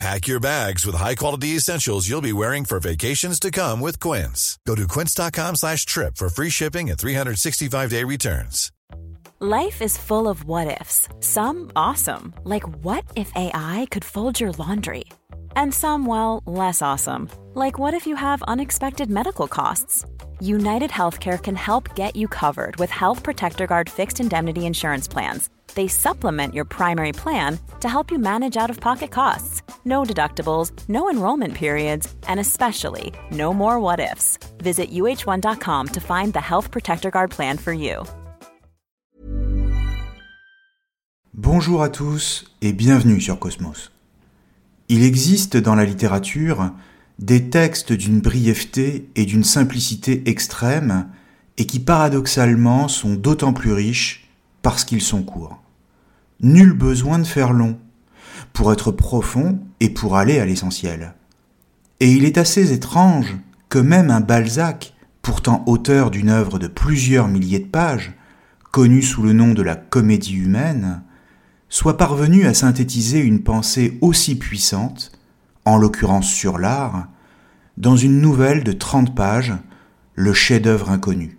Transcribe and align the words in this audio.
Pack 0.00 0.26
your 0.26 0.40
bags 0.40 0.84
with 0.84 0.96
high-quality 0.96 1.48
essentials 1.56 2.08
you'll 2.08 2.20
be 2.20 2.32
wearing 2.32 2.64
for 2.64 2.80
vacations 2.80 3.38
to 3.40 3.50
come 3.50 3.80
with 3.80 4.00
Quince. 4.00 4.58
Go 4.66 4.74
to 4.74 4.88
quince.com 4.88 5.56
slash 5.56 5.86
trip 5.86 6.16
for 6.16 6.28
free 6.28 6.50
shipping 6.50 6.90
and 6.90 6.98
365-day 6.98 8.04
returns. 8.04 8.72
Life 9.40 9.82
is 9.82 9.98
full 9.98 10.28
of 10.28 10.44
what-ifs. 10.44 11.08
Some 11.20 11.70
awesome, 11.76 12.34
like 12.44 12.64
what 12.84 13.04
if 13.14 13.30
AI 13.34 13.86
could 13.90 14.04
fold 14.04 14.40
your 14.40 14.52
laundry? 14.52 15.04
And 15.56 15.72
some, 15.72 16.06
well, 16.06 16.42
less 16.46 16.82
awesome, 16.82 17.28
like 17.54 17.78
what 17.78 17.94
if 17.94 18.06
you 18.06 18.16
have 18.16 18.42
unexpected 18.42 19.10
medical 19.10 19.48
costs? 19.48 20.04
United 20.40 20.90
Healthcare 20.90 21.40
can 21.40 21.56
help 21.56 21.94
get 21.94 22.16
you 22.16 22.26
covered 22.28 22.76
with 22.76 22.90
Health 22.90 23.22
Protector 23.22 23.66
Guard 23.66 23.88
fixed 23.88 24.20
indemnity 24.20 24.66
insurance 24.66 25.08
plans. 25.08 25.50
They 25.74 25.88
supplement 25.88 26.54
your 26.54 26.64
primary 26.64 27.12
plan 27.12 27.58
to 27.80 27.88
help 27.88 28.10
you 28.10 28.18
manage 28.18 28.56
out 28.56 28.70
of 28.70 28.80
pocket 28.80 29.10
costs. 29.10 29.62
No 29.84 30.04
deductibles, 30.04 30.72
no 30.88 31.10
enrollment 31.10 31.54
periods, 31.54 32.06
and 32.28 32.38
especially 32.38 33.12
no 33.30 33.52
more 33.52 33.80
what 33.80 34.00
ifs. 34.00 34.38
Visit 34.58 34.90
uh1.com 34.90 35.88
to 35.88 36.00
find 36.00 36.32
the 36.32 36.40
Health 36.40 36.70
Protector 36.70 37.10
Guard 37.10 37.30
plan 37.30 37.58
for 37.58 37.72
you. 37.72 38.04
Bonjour 41.36 41.82
à 41.82 41.88
tous 41.88 42.44
et 42.62 42.72
bienvenue 42.72 43.20
sur 43.20 43.40
Cosmos. 43.40 43.90
Il 44.88 45.02
existe 45.02 45.56
dans 45.56 45.74
la 45.74 45.84
littérature 45.84 46.70
des 47.18 47.50
textes 47.50 47.92
d'une 47.92 48.20
brièveté 48.20 49.08
et 49.16 49.24
d'une 49.24 49.42
simplicité 49.42 50.22
extrême 50.26 51.08
et 51.58 51.66
qui 51.66 51.80
paradoxalement 51.80 52.86
sont 52.86 53.14
d'autant 53.14 53.52
plus 53.52 53.72
riches 53.72 54.23
parce 54.64 54.84
qu'ils 54.84 55.02
sont 55.02 55.22
courts. 55.22 55.62
Nul 56.40 56.72
besoin 56.72 57.20
de 57.20 57.26
faire 57.26 57.52
long 57.52 57.78
pour 58.54 58.72
être 58.72 58.90
profond 58.90 59.60
et 59.78 59.90
pour 59.90 60.16
aller 60.16 60.40
à 60.40 60.46
l'essentiel. 60.46 61.14
Et 62.00 62.10
il 62.10 62.24
est 62.24 62.38
assez 62.38 62.72
étrange 62.72 63.36
que 63.68 63.78
même 63.78 64.10
un 64.10 64.20
Balzac, 64.20 64.94
pourtant 65.20 65.62
auteur 65.66 66.10
d'une 66.10 66.30
œuvre 66.30 66.58
de 66.58 66.66
plusieurs 66.66 67.28
milliers 67.28 67.58
de 67.58 67.68
pages, 67.68 68.14
connu 68.72 69.02
sous 69.02 69.22
le 69.22 69.34
nom 69.34 69.52
de 69.52 69.62
la 69.62 69.76
comédie 69.76 70.36
humaine, 70.36 71.02
soit 71.68 71.98
parvenu 71.98 72.46
à 72.46 72.54
synthétiser 72.54 73.20
une 73.20 73.42
pensée 73.42 73.98
aussi 74.00 74.34
puissante, 74.34 75.12
en 75.66 75.76
l'occurrence 75.76 76.28
sur 76.28 76.58
l'art, 76.58 77.08
dans 77.76 77.96
une 77.96 78.20
nouvelle 78.20 78.64
de 78.64 78.72
30 78.72 79.14
pages, 79.14 79.52
Le 80.14 80.32
chef-d'œuvre 80.32 80.90
inconnu. 80.90 81.38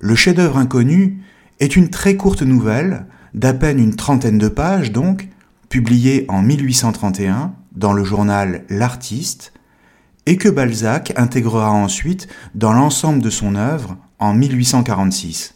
Le 0.00 0.14
chef-d'œuvre 0.14 0.58
inconnu 0.58 1.22
est 1.60 1.76
une 1.76 1.90
très 1.90 2.16
courte 2.16 2.42
nouvelle, 2.42 3.06
d'à 3.34 3.54
peine 3.54 3.78
une 3.78 3.96
trentaine 3.96 4.38
de 4.38 4.48
pages 4.48 4.92
donc, 4.92 5.28
publiée 5.68 6.24
en 6.28 6.42
1831 6.42 7.52
dans 7.72 7.92
le 7.92 8.04
journal 8.04 8.64
L'Artiste, 8.68 9.52
et 10.26 10.36
que 10.36 10.48
Balzac 10.48 11.12
intégrera 11.16 11.70
ensuite 11.70 12.28
dans 12.54 12.72
l'ensemble 12.72 13.22
de 13.22 13.30
son 13.30 13.54
œuvre 13.54 13.96
en 14.18 14.34
1846. 14.34 15.54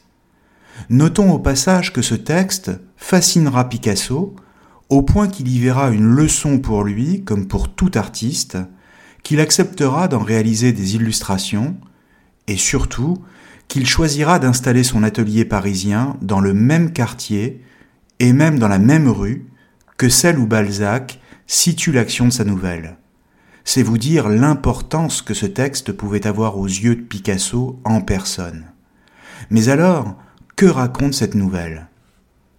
Notons 0.89 1.33
au 1.33 1.39
passage 1.39 1.93
que 1.93 2.03
ce 2.03 2.15
texte 2.15 2.71
fascinera 2.97 3.69
Picasso 3.69 4.35
au 4.89 5.03
point 5.03 5.29
qu'il 5.29 5.49
y 5.49 5.59
verra 5.59 5.91
une 5.91 6.05
leçon 6.05 6.59
pour 6.59 6.85
lui 6.85 7.25
comme 7.25 7.49
pour 7.49 7.75
tout 7.75 7.91
artiste, 7.95 8.59
qu'il 9.23 9.41
acceptera 9.41 10.09
d'en 10.09 10.19
réaliser 10.19 10.73
des 10.73 10.97
illustrations, 10.97 11.77
et 12.47 12.57
surtout 12.57 13.19
qu'il 13.73 13.87
choisira 13.87 14.39
d'installer 14.39 14.83
son 14.83 15.03
atelier 15.03 15.47
parisien 15.47 16.19
dans 16.21 16.41
le 16.41 16.53
même 16.53 16.93
quartier 16.93 17.63
et 18.19 18.35
même 18.35 18.59
dans 18.59 18.69
la 18.69 18.79
même 18.79 19.09
rue 19.09 19.47
que 19.97 20.11
celle 20.11 20.39
où 20.39 20.47
Balzac 20.47 21.19
situe 21.47 21.91
l'action 21.91 22.27
de 22.27 22.33
sa 22.33 22.45
nouvelle. 22.45 22.99
C'est 23.65 23.83
vous 23.83 23.97
dire 23.97 24.29
l'importance 24.29 25.23
que 25.23 25.33
ce 25.33 25.47
texte 25.47 25.93
pouvait 25.93 26.27
avoir 26.27 26.59
aux 26.59 26.67
yeux 26.67 26.97
de 26.97 27.01
Picasso 27.01 27.81
en 27.85 28.03
personne. 28.03 28.67
Mais 29.49 29.71
alors, 29.71 30.19
que 30.55 30.67
raconte 30.67 31.15
cette 31.15 31.35
nouvelle? 31.35 31.87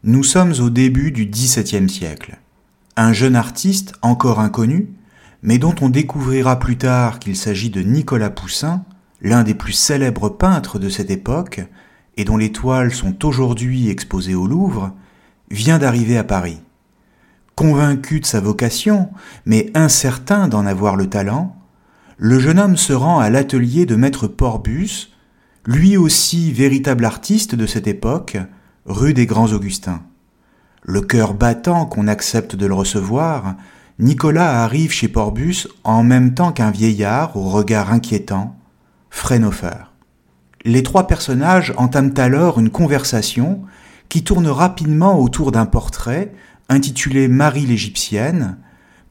Nous 0.04 0.24
sommes 0.24 0.54
au 0.62 0.72
début 0.72 1.12
du 1.12 1.28
XVIIe 1.28 1.92
siècle. 1.92 2.40
Un 2.98 3.14
jeune 3.14 3.36
artiste 3.36 3.94
encore 4.02 4.40
inconnu, 4.40 4.90
mais 5.44 5.60
dont 5.60 5.76
on 5.80 5.90
découvrira 5.90 6.58
plus 6.58 6.80
tard 6.80 7.20
qu'il 7.20 7.36
s'agit 7.36 7.70
de 7.70 7.82
Nicolas 7.82 8.32
Poussin, 8.32 8.84
l'un 9.24 9.44
des 9.44 9.56
plus 9.56 9.74
célèbres 9.74 10.30
peintres 10.30 10.78
de 10.78 10.90
cette 10.90 11.10
époque, 11.10 11.62
et 12.18 12.26
dont 12.26 12.38
les 12.38 12.52
toiles 12.52 12.94
sont 12.94 13.26
aujourd'hui 13.26 13.90
exposées 13.90 14.36
au 14.36 14.46
Louvre, 14.46 14.92
vient 15.50 15.80
d'arriver 15.80 16.18
à 16.18 16.24
Paris. 16.24 16.62
Convaincu 17.56 18.20
de 18.20 18.26
sa 18.26 18.42
vocation, 18.42 19.10
mais 19.46 19.72
incertain 19.74 20.48
d'en 20.48 20.66
avoir 20.66 20.96
le 20.96 21.08
talent, 21.08 21.56
le 22.18 22.40
jeune 22.40 22.60
homme 22.60 22.78
se 22.78 22.94
rend 22.94 23.20
à 23.20 23.30
l'atelier 23.30 23.86
de 23.86 23.96
maître 23.96 24.28
Porbus, 24.28 25.10
lui 25.66 25.98
aussi 25.98 26.52
véritable 26.52 27.06
artiste 27.06 27.56
de 27.56 27.66
cette 27.66 27.88
époque, 27.88 28.38
rue 28.86 29.14
des 29.14 29.26
Grands 29.26 29.52
Augustins. 29.54 30.04
Le 30.82 31.02
cœur 31.02 31.34
battant 31.34 31.86
qu'on 31.86 32.08
accepte 32.08 32.56
de 32.56 32.66
le 32.66 32.74
recevoir, 32.74 33.56
Nicolas 34.00 34.64
arrive 34.64 34.92
chez 34.92 35.08
Porbus 35.08 35.68
en 35.84 36.04
même 36.04 36.34
temps 36.34 36.52
qu'un 36.52 36.72
vieillard 36.72 37.38
au 37.38 37.50
regard 37.50 37.94
inquiétant, 37.94 38.58
Frénofer. 39.16 39.94
Les 40.66 40.84
trois 40.84 41.08
personnages 41.08 41.72
entament 41.78 42.16
alors 42.18 42.60
une 42.60 42.72
conversation 42.72 43.62
qui 44.10 44.24
tourne 44.24 44.48
rapidement 44.48 45.18
autour 45.18 45.54
d'un 45.54 45.68
portrait 45.68 46.34
intitulé 46.68 47.30
Marie 47.30 47.68
l'Égyptienne, 47.68 48.58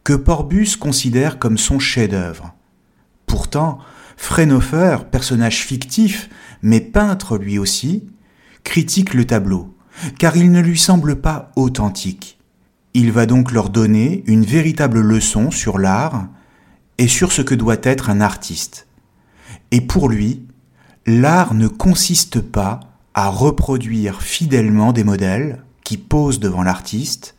que 0.04 0.12
Porbus 0.12 0.76
considère 0.78 1.38
comme 1.38 1.56
son 1.56 1.78
chef-d'œuvre. 1.78 2.52
Pourtant, 3.26 3.78
Frénofer, 4.18 4.98
personnage 5.10 5.64
fictif, 5.64 6.28
mais 6.62 6.80
peintre 6.80 7.38
lui 7.38 7.58
aussi, 7.58 8.04
critique 8.64 9.14
le 9.14 9.24
tableau, 9.24 9.74
car 10.18 10.36
il 10.36 10.50
ne 10.50 10.60
lui 10.60 10.78
semble 10.78 11.20
pas 11.20 11.52
authentique. 11.56 12.38
Il 12.92 13.12
va 13.12 13.24
donc 13.24 13.52
leur 13.52 13.70
donner 13.70 14.24
une 14.26 14.44
véritable 14.44 15.00
leçon 15.00 15.50
sur 15.50 15.78
l'art 15.78 16.26
et 16.98 17.08
sur 17.08 17.32
ce 17.32 17.41
que 17.41 17.54
doit 17.54 17.80
être 17.82 18.10
un 18.10 18.20
artiste. 18.20 18.88
Et 19.72 19.81
pour 19.81 20.09
lui, 20.09 20.47
l'art 21.06 21.55
ne 21.55 21.66
consiste 21.66 22.41
pas 22.41 22.81
à 23.15 23.28
reproduire 23.31 24.22
fidèlement 24.22 24.93
des 24.93 25.03
modèles 25.03 25.65
qui 25.83 25.97
posent 25.97 26.41
devant 26.41 26.62
l'artiste, 26.62 27.34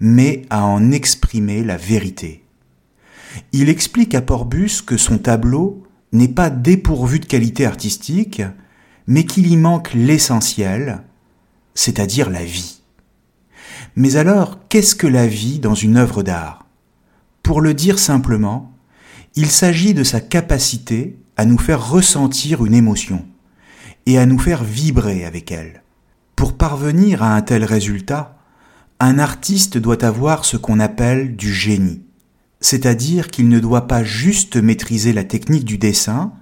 mais 0.00 0.42
à 0.48 0.64
en 0.64 0.92
exprimer 0.92 1.64
la 1.64 1.76
vérité. 1.76 2.44
Il 3.52 3.68
explique 3.68 4.14
à 4.14 4.22
Porbus 4.22 4.80
que 4.86 4.96
son 4.96 5.18
tableau 5.18 5.82
n'est 6.12 6.28
pas 6.28 6.50
dépourvu 6.50 7.18
de 7.18 7.26
qualité 7.26 7.66
artistique, 7.66 8.42
mais 9.08 9.24
qu'il 9.24 9.48
y 9.48 9.56
manque 9.56 9.92
l'essentiel, 9.92 11.02
c'est-à-dire 11.74 12.30
la 12.30 12.44
vie. 12.44 12.80
Mais 13.96 14.16
alors, 14.16 14.60
qu'est-ce 14.68 14.94
que 14.94 15.06
la 15.06 15.26
vie 15.26 15.58
dans 15.58 15.74
une 15.74 15.96
œuvre 15.96 16.22
d'art? 16.22 16.66
Pour 17.42 17.60
le 17.60 17.74
dire 17.74 17.98
simplement, 17.98 18.72
il 19.34 19.50
s'agit 19.50 19.94
de 19.94 20.04
sa 20.04 20.20
capacité 20.20 21.18
à 21.36 21.44
nous 21.44 21.58
faire 21.58 21.90
ressentir 21.90 22.64
une 22.64 22.74
émotion 22.74 23.24
et 24.06 24.18
à 24.18 24.26
nous 24.26 24.38
faire 24.38 24.64
vibrer 24.64 25.24
avec 25.24 25.52
elle. 25.52 25.82
Pour 26.34 26.56
parvenir 26.56 27.22
à 27.22 27.34
un 27.34 27.42
tel 27.42 27.64
résultat, 27.64 28.38
un 29.00 29.18
artiste 29.18 29.76
doit 29.78 30.04
avoir 30.04 30.44
ce 30.44 30.56
qu'on 30.56 30.80
appelle 30.80 31.36
du 31.36 31.52
génie, 31.52 32.02
c'est-à-dire 32.60 33.30
qu'il 33.30 33.48
ne 33.48 33.60
doit 33.60 33.86
pas 33.86 34.04
juste 34.04 34.56
maîtriser 34.56 35.12
la 35.12 35.24
technique 35.24 35.64
du 35.64 35.76
dessin, 35.76 36.32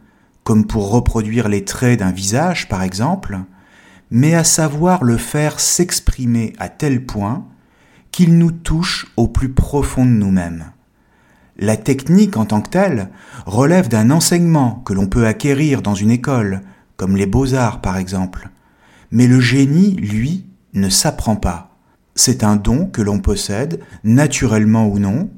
comme 0.44 0.66
pour 0.66 0.90
reproduire 0.90 1.48
les 1.48 1.64
traits 1.64 2.00
d'un 2.00 2.12
visage 2.12 2.68
par 2.68 2.82
exemple, 2.82 3.40
mais 4.10 4.34
à 4.34 4.44
savoir 4.44 5.02
le 5.02 5.16
faire 5.16 5.58
s'exprimer 5.58 6.52
à 6.58 6.68
tel 6.68 7.04
point 7.04 7.46
qu'il 8.12 8.38
nous 8.38 8.52
touche 8.52 9.12
au 9.16 9.26
plus 9.26 9.52
profond 9.52 10.04
de 10.04 10.10
nous-mêmes. 10.10 10.66
La 11.58 11.76
technique 11.76 12.36
en 12.36 12.46
tant 12.46 12.60
que 12.60 12.70
telle 12.70 13.10
relève 13.46 13.88
d'un 13.88 14.10
enseignement 14.10 14.82
que 14.84 14.92
l'on 14.92 15.06
peut 15.06 15.26
acquérir 15.26 15.82
dans 15.82 15.94
une 15.94 16.10
école, 16.10 16.62
comme 16.96 17.16
les 17.16 17.26
beaux-arts 17.26 17.80
par 17.80 17.96
exemple. 17.96 18.50
Mais 19.10 19.26
le 19.26 19.40
génie, 19.40 19.94
lui, 19.94 20.46
ne 20.72 20.88
s'apprend 20.88 21.36
pas. 21.36 21.76
C'est 22.16 22.44
un 22.44 22.56
don 22.56 22.86
que 22.86 23.02
l'on 23.02 23.20
possède, 23.20 23.80
naturellement 24.02 24.88
ou 24.88 24.98
non, 24.98 25.30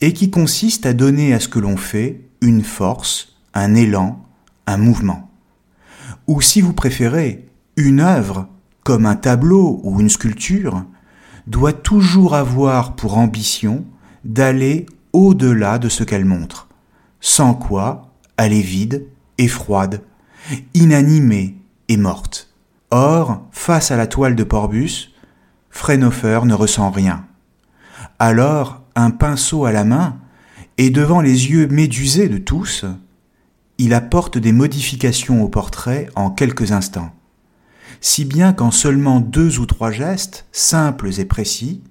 et 0.00 0.12
qui 0.12 0.30
consiste 0.30 0.86
à 0.86 0.92
donner 0.92 1.34
à 1.34 1.40
ce 1.40 1.48
que 1.48 1.58
l'on 1.58 1.76
fait 1.76 2.22
une 2.40 2.62
force, 2.62 3.36
un 3.52 3.74
élan, 3.74 4.22
un 4.66 4.76
mouvement. 4.76 5.30
Ou 6.26 6.40
si 6.40 6.60
vous 6.60 6.72
préférez, 6.72 7.46
Une 7.76 8.00
œuvre, 8.00 8.46
comme 8.84 9.04
un 9.04 9.16
tableau 9.16 9.80
ou 9.82 10.00
une 10.00 10.08
sculpture, 10.08 10.84
doit 11.48 11.72
toujours 11.72 12.34
avoir 12.34 12.94
pour 12.94 13.18
ambition 13.18 13.84
d'aller 14.24 14.86
au-delà 15.14 15.78
de 15.78 15.88
ce 15.88 16.04
qu'elle 16.04 16.26
montre, 16.26 16.68
sans 17.20 17.54
quoi 17.54 18.12
elle 18.36 18.52
est 18.52 18.60
vide 18.60 19.06
et 19.38 19.48
froide, 19.48 20.02
inanimée 20.74 21.56
et 21.88 21.96
morte. 21.96 22.52
Or, 22.90 23.40
face 23.50 23.90
à 23.90 23.96
la 23.96 24.06
toile 24.06 24.36
de 24.36 24.44
Porbus, 24.44 25.14
Frénofer 25.70 26.40
ne 26.44 26.52
ressent 26.54 26.90
rien. 26.90 27.24
Alors, 28.18 28.82
un 28.94 29.10
pinceau 29.10 29.64
à 29.64 29.72
la 29.72 29.84
main, 29.84 30.18
et 30.76 30.90
devant 30.90 31.22
les 31.22 31.50
yeux 31.50 31.68
médusés 31.68 32.28
de 32.28 32.36
tous, 32.38 32.84
il 33.78 33.94
apporte 33.94 34.36
des 34.36 34.52
modifications 34.52 35.42
au 35.42 35.48
portrait 35.48 36.08
en 36.14 36.30
quelques 36.30 36.72
instants 36.72 37.14
si 38.04 38.26
bien 38.26 38.52
qu'en 38.52 38.70
seulement 38.70 39.18
deux 39.18 39.60
ou 39.60 39.64
trois 39.64 39.90
gestes, 39.90 40.44
simples 40.52 41.08
et 41.18 41.24
précis, 41.24 41.82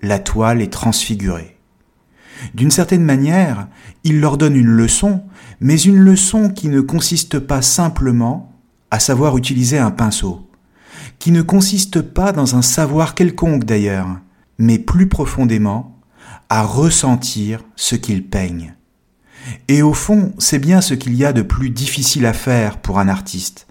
la 0.00 0.20
toile 0.20 0.62
est 0.62 0.72
transfigurée. 0.72 1.58
D'une 2.54 2.70
certaine 2.70 3.04
manière, 3.04 3.68
il 4.04 4.20
leur 4.20 4.38
donne 4.38 4.56
une 4.56 4.66
leçon, 4.66 5.22
mais 5.60 5.80
une 5.80 5.98
leçon 5.98 6.50
qui 6.50 6.68
ne 6.68 6.80
consiste 6.80 7.38
pas 7.38 7.62
simplement 7.62 8.52
à 8.90 8.98
savoir 8.98 9.36
utiliser 9.36 9.78
un 9.78 9.90
pinceau, 9.90 10.48
qui 11.18 11.30
ne 11.30 11.42
consiste 11.42 12.02
pas 12.02 12.32
dans 12.32 12.56
un 12.56 12.62
savoir 12.62 13.14
quelconque 13.14 13.64
d'ailleurs, 13.64 14.18
mais 14.58 14.78
plus 14.78 15.08
profondément 15.08 15.98
à 16.48 16.62
ressentir 16.62 17.60
ce 17.76 17.96
qu'il 17.96 18.26
peigne. 18.28 18.74
Et 19.68 19.82
au 19.82 19.94
fond, 19.94 20.32
c'est 20.38 20.58
bien 20.58 20.80
ce 20.80 20.94
qu'il 20.94 21.14
y 21.14 21.24
a 21.24 21.32
de 21.32 21.42
plus 21.42 21.70
difficile 21.70 22.26
à 22.26 22.32
faire 22.32 22.78
pour 22.78 22.98
un 22.98 23.08
artiste, 23.08 23.66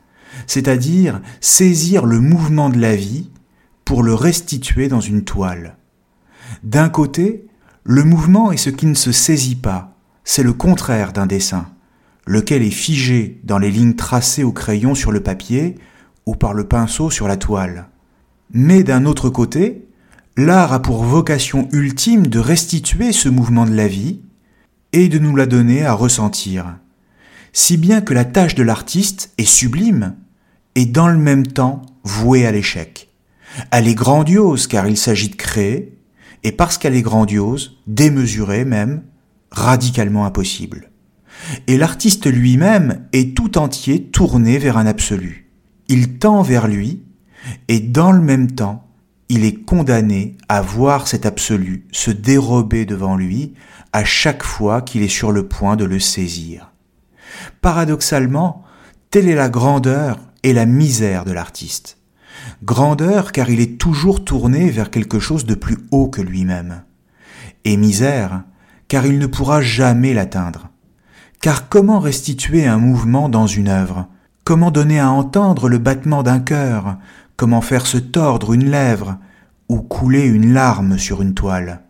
c'est-à-dire 0.47 1.21
saisir 1.39 2.05
le 2.05 2.19
mouvement 2.19 2.69
de 2.69 2.79
la 2.79 2.95
vie 2.95 3.29
pour 3.85 4.03
le 4.03 4.13
restituer 4.13 4.87
dans 4.87 5.01
une 5.01 5.23
toile. 5.23 5.77
D'un 6.63 6.89
côté, 6.89 7.45
le 7.83 8.03
mouvement 8.03 8.51
est 8.51 8.57
ce 8.57 8.69
qui 8.69 8.85
ne 8.85 8.93
se 8.93 9.11
saisit 9.11 9.55
pas, 9.55 9.97
c'est 10.23 10.43
le 10.43 10.53
contraire 10.53 11.13
d'un 11.13 11.25
dessin, 11.25 11.67
lequel 12.27 12.61
est 12.61 12.69
figé 12.69 13.41
dans 13.43 13.57
les 13.57 13.71
lignes 13.71 13.95
tracées 13.95 14.43
au 14.43 14.51
crayon 14.51 14.93
sur 14.93 15.11
le 15.11 15.21
papier 15.21 15.75
ou 16.25 16.35
par 16.35 16.53
le 16.53 16.67
pinceau 16.67 17.09
sur 17.09 17.27
la 17.27 17.37
toile. 17.37 17.87
Mais 18.53 18.83
d'un 18.83 19.05
autre 19.05 19.29
côté, 19.29 19.87
l'art 20.37 20.73
a 20.73 20.81
pour 20.81 21.03
vocation 21.03 21.67
ultime 21.71 22.27
de 22.27 22.39
restituer 22.39 23.11
ce 23.11 23.29
mouvement 23.29 23.65
de 23.65 23.73
la 23.73 23.87
vie 23.87 24.21
et 24.93 25.07
de 25.07 25.17
nous 25.19 25.35
la 25.35 25.45
donner 25.45 25.83
à 25.83 25.93
ressentir. 25.93 26.77
Si 27.53 27.77
bien 27.77 28.01
que 28.01 28.13
la 28.13 28.25
tâche 28.25 28.55
de 28.55 28.63
l'artiste 28.63 29.33
est 29.37 29.45
sublime, 29.45 30.15
et 30.75 30.85
dans 30.85 31.07
le 31.07 31.17
même 31.17 31.47
temps 31.47 31.81
vouée 32.03 32.45
à 32.45 32.51
l'échec. 32.51 33.09
Elle 33.71 33.87
est 33.87 33.95
grandiose 33.95 34.67
car 34.67 34.87
il 34.87 34.97
s'agit 34.97 35.29
de 35.29 35.35
créer, 35.35 35.97
et 36.43 36.51
parce 36.51 36.77
qu'elle 36.77 36.95
est 36.95 37.01
grandiose, 37.01 37.77
démesurée 37.87 38.65
même, 38.65 39.03
radicalement 39.51 40.25
impossible. 40.25 40.91
Et 41.67 41.77
l'artiste 41.77 42.27
lui-même 42.27 43.07
est 43.13 43.35
tout 43.35 43.57
entier 43.57 44.03
tourné 44.03 44.57
vers 44.57 44.77
un 44.77 44.85
absolu. 44.85 45.49
Il 45.87 46.17
tend 46.19 46.41
vers 46.41 46.67
lui, 46.67 47.03
et 47.67 47.79
dans 47.79 48.11
le 48.11 48.21
même 48.21 48.51
temps, 48.51 48.87
il 49.29 49.45
est 49.45 49.63
condamné 49.63 50.37
à 50.49 50.61
voir 50.61 51.07
cet 51.07 51.25
absolu 51.25 51.87
se 51.91 52.11
dérober 52.11 52.85
devant 52.85 53.15
lui 53.15 53.53
à 53.93 54.03
chaque 54.03 54.43
fois 54.43 54.81
qu'il 54.81 55.03
est 55.03 55.07
sur 55.07 55.31
le 55.31 55.47
point 55.47 55.75
de 55.75 55.85
le 55.85 55.99
saisir. 55.99 56.71
Paradoxalement, 57.61 58.63
telle 59.09 59.29
est 59.29 59.35
la 59.35 59.49
grandeur 59.49 60.19
et 60.43 60.53
la 60.53 60.65
misère 60.65 61.25
de 61.25 61.31
l'artiste. 61.31 61.97
Grandeur 62.63 63.31
car 63.31 63.49
il 63.49 63.59
est 63.59 63.77
toujours 63.77 64.23
tourné 64.23 64.69
vers 64.69 64.89
quelque 64.89 65.19
chose 65.19 65.45
de 65.45 65.55
plus 65.55 65.77
haut 65.91 66.07
que 66.07 66.21
lui-même. 66.21 66.83
Et 67.65 67.77
misère 67.77 68.43
car 68.87 69.05
il 69.05 69.19
ne 69.19 69.27
pourra 69.27 69.61
jamais 69.61 70.13
l'atteindre. 70.13 70.69
Car 71.41 71.69
comment 71.69 71.99
restituer 71.99 72.67
un 72.67 72.77
mouvement 72.77 73.29
dans 73.29 73.47
une 73.47 73.67
œuvre? 73.67 74.07
Comment 74.43 74.71
donner 74.71 74.99
à 74.99 75.11
entendre 75.11 75.69
le 75.69 75.77
battement 75.77 76.23
d'un 76.23 76.39
cœur? 76.39 76.97
Comment 77.37 77.61
faire 77.61 77.85
se 77.85 77.97
tordre 77.97 78.53
une 78.53 78.69
lèvre 78.69 79.17
ou 79.69 79.81
couler 79.81 80.25
une 80.25 80.53
larme 80.53 80.97
sur 80.97 81.21
une 81.21 81.33
toile? 81.33 81.81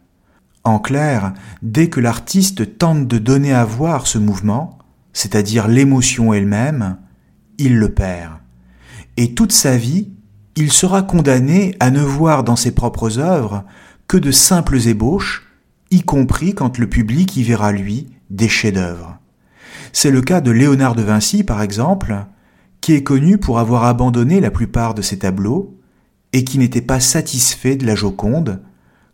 En 0.64 0.80
clair, 0.80 1.34
dès 1.64 1.90
que 1.90 2.00
l'artiste 2.00 2.78
tente 2.78 3.08
de 3.08 3.18
donner 3.18 3.54
à 3.54 3.66
voir 3.66 4.06
ce 4.06 4.20
mouvement, 4.20 4.78
c'est-à-dire 5.12 5.68
l'émotion 5.68 6.34
elle-même, 6.34 6.98
il 7.58 7.78
le 7.78 7.90
perd 7.94 8.42
et 9.18 9.34
toute 9.34 9.52
sa 9.52 9.78
vie, 9.78 10.10
il 10.56 10.72
sera 10.72 11.02
condamné 11.02 11.76
à 11.80 11.92
ne 11.92 12.02
voir 12.02 12.44
dans 12.44 12.56
ses 12.56 12.72
propres 12.72 13.20
œuvres 13.20 13.64
que 14.08 14.18
de 14.18 14.32
simples 14.32 14.88
ébauches, 14.88 15.48
y 15.90 16.02
compris 16.02 16.54
quand 16.54 16.78
le 16.78 16.88
public 16.88 17.36
y 17.38 17.44
verra 17.44 17.72
lui 17.72 18.08
des 18.30 18.50
chefs-d'œuvre. 18.50 19.18
C'est 19.94 20.12
le 20.12 20.22
cas 20.22 20.42
de 20.42 20.52
Léonard 20.52 20.96
de 20.96 21.02
Vinci, 21.02 21.44
par 21.44 21.62
exemple, 21.62 22.26
qui 22.80 22.94
est 22.94 23.04
connu 23.04 23.38
pour 23.38 23.60
avoir 23.60 23.86
abandonné 23.86 24.40
la 24.40 24.52
plupart 24.52 24.94
de 24.94 25.02
ses 25.02 25.20
tableaux 25.20 25.78
et 26.34 26.44
qui 26.44 26.58
n'était 26.58 26.82
pas 26.82 27.00
satisfait 27.00 27.76
de 27.76 27.86
la 27.86 27.96
Joconde, 27.96 28.62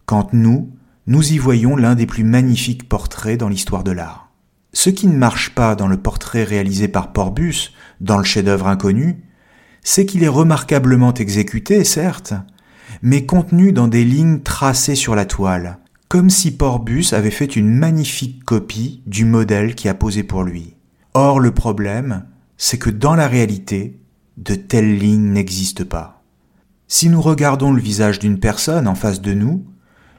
quand 0.06 0.34
nous, 0.34 0.72
nous 1.08 1.34
y 1.34 1.38
voyons 1.38 1.76
l'un 1.76 1.96
des 1.96 2.06
plus 2.06 2.24
magnifiques 2.24 2.88
portraits 2.88 3.40
dans 3.40 3.50
l'histoire 3.50 3.84
de 3.84 3.92
l'art. 3.92 4.32
Ce 4.74 4.90
qui 4.90 5.08
ne 5.08 5.18
marche 5.18 5.56
pas 5.56 5.76
dans 5.76 5.88
le 5.88 5.98
portrait 5.98 6.44
réalisé 6.44 6.88
par 6.88 7.12
Porbus, 7.12 7.74
dans 8.00 8.18
le 8.18 8.24
chef-d'œuvre 8.24 8.68
inconnu, 8.68 9.24
c'est 9.90 10.06
qu'il 10.06 10.26
est 10.26 10.28
remarquablement 10.28 11.14
exécuté, 11.14 11.86
certes, 11.86 12.34
mais 13.02 13.26
contenu 13.26 13.72
dans 13.72 13.88
des 13.88 14.04
lignes 14.04 14.42
tracées 14.42 14.96
sur 14.96 15.16
la 15.16 15.24
toile, 15.24 15.78
comme 16.10 16.30
si 16.30 16.52
Porbus 16.52 17.14
avait 17.14 17.32
fait 17.32 17.56
une 17.56 17.74
magnifique 17.74 18.44
copie 18.44 19.02
du 19.06 19.24
modèle 19.24 19.76
qui 19.76 19.88
a 19.88 19.94
posé 19.94 20.24
pour 20.24 20.44
lui. 20.44 20.76
Or, 21.14 21.40
le 21.40 21.52
problème, 21.52 22.26
c'est 22.58 22.78
que 22.78 22.90
dans 22.90 23.16
la 23.16 23.30
réalité, 23.30 23.98
de 24.36 24.56
telles 24.56 24.98
lignes 24.98 25.32
n'existent 25.32 25.86
pas. 25.86 26.22
Si 26.90 27.08
nous 27.08 27.22
regardons 27.22 27.72
le 27.72 27.82
visage 27.82 28.20
d'une 28.20 28.42
personne 28.42 28.90
en 28.90 28.96
face 28.96 29.22
de 29.22 29.34
nous, 29.34 29.66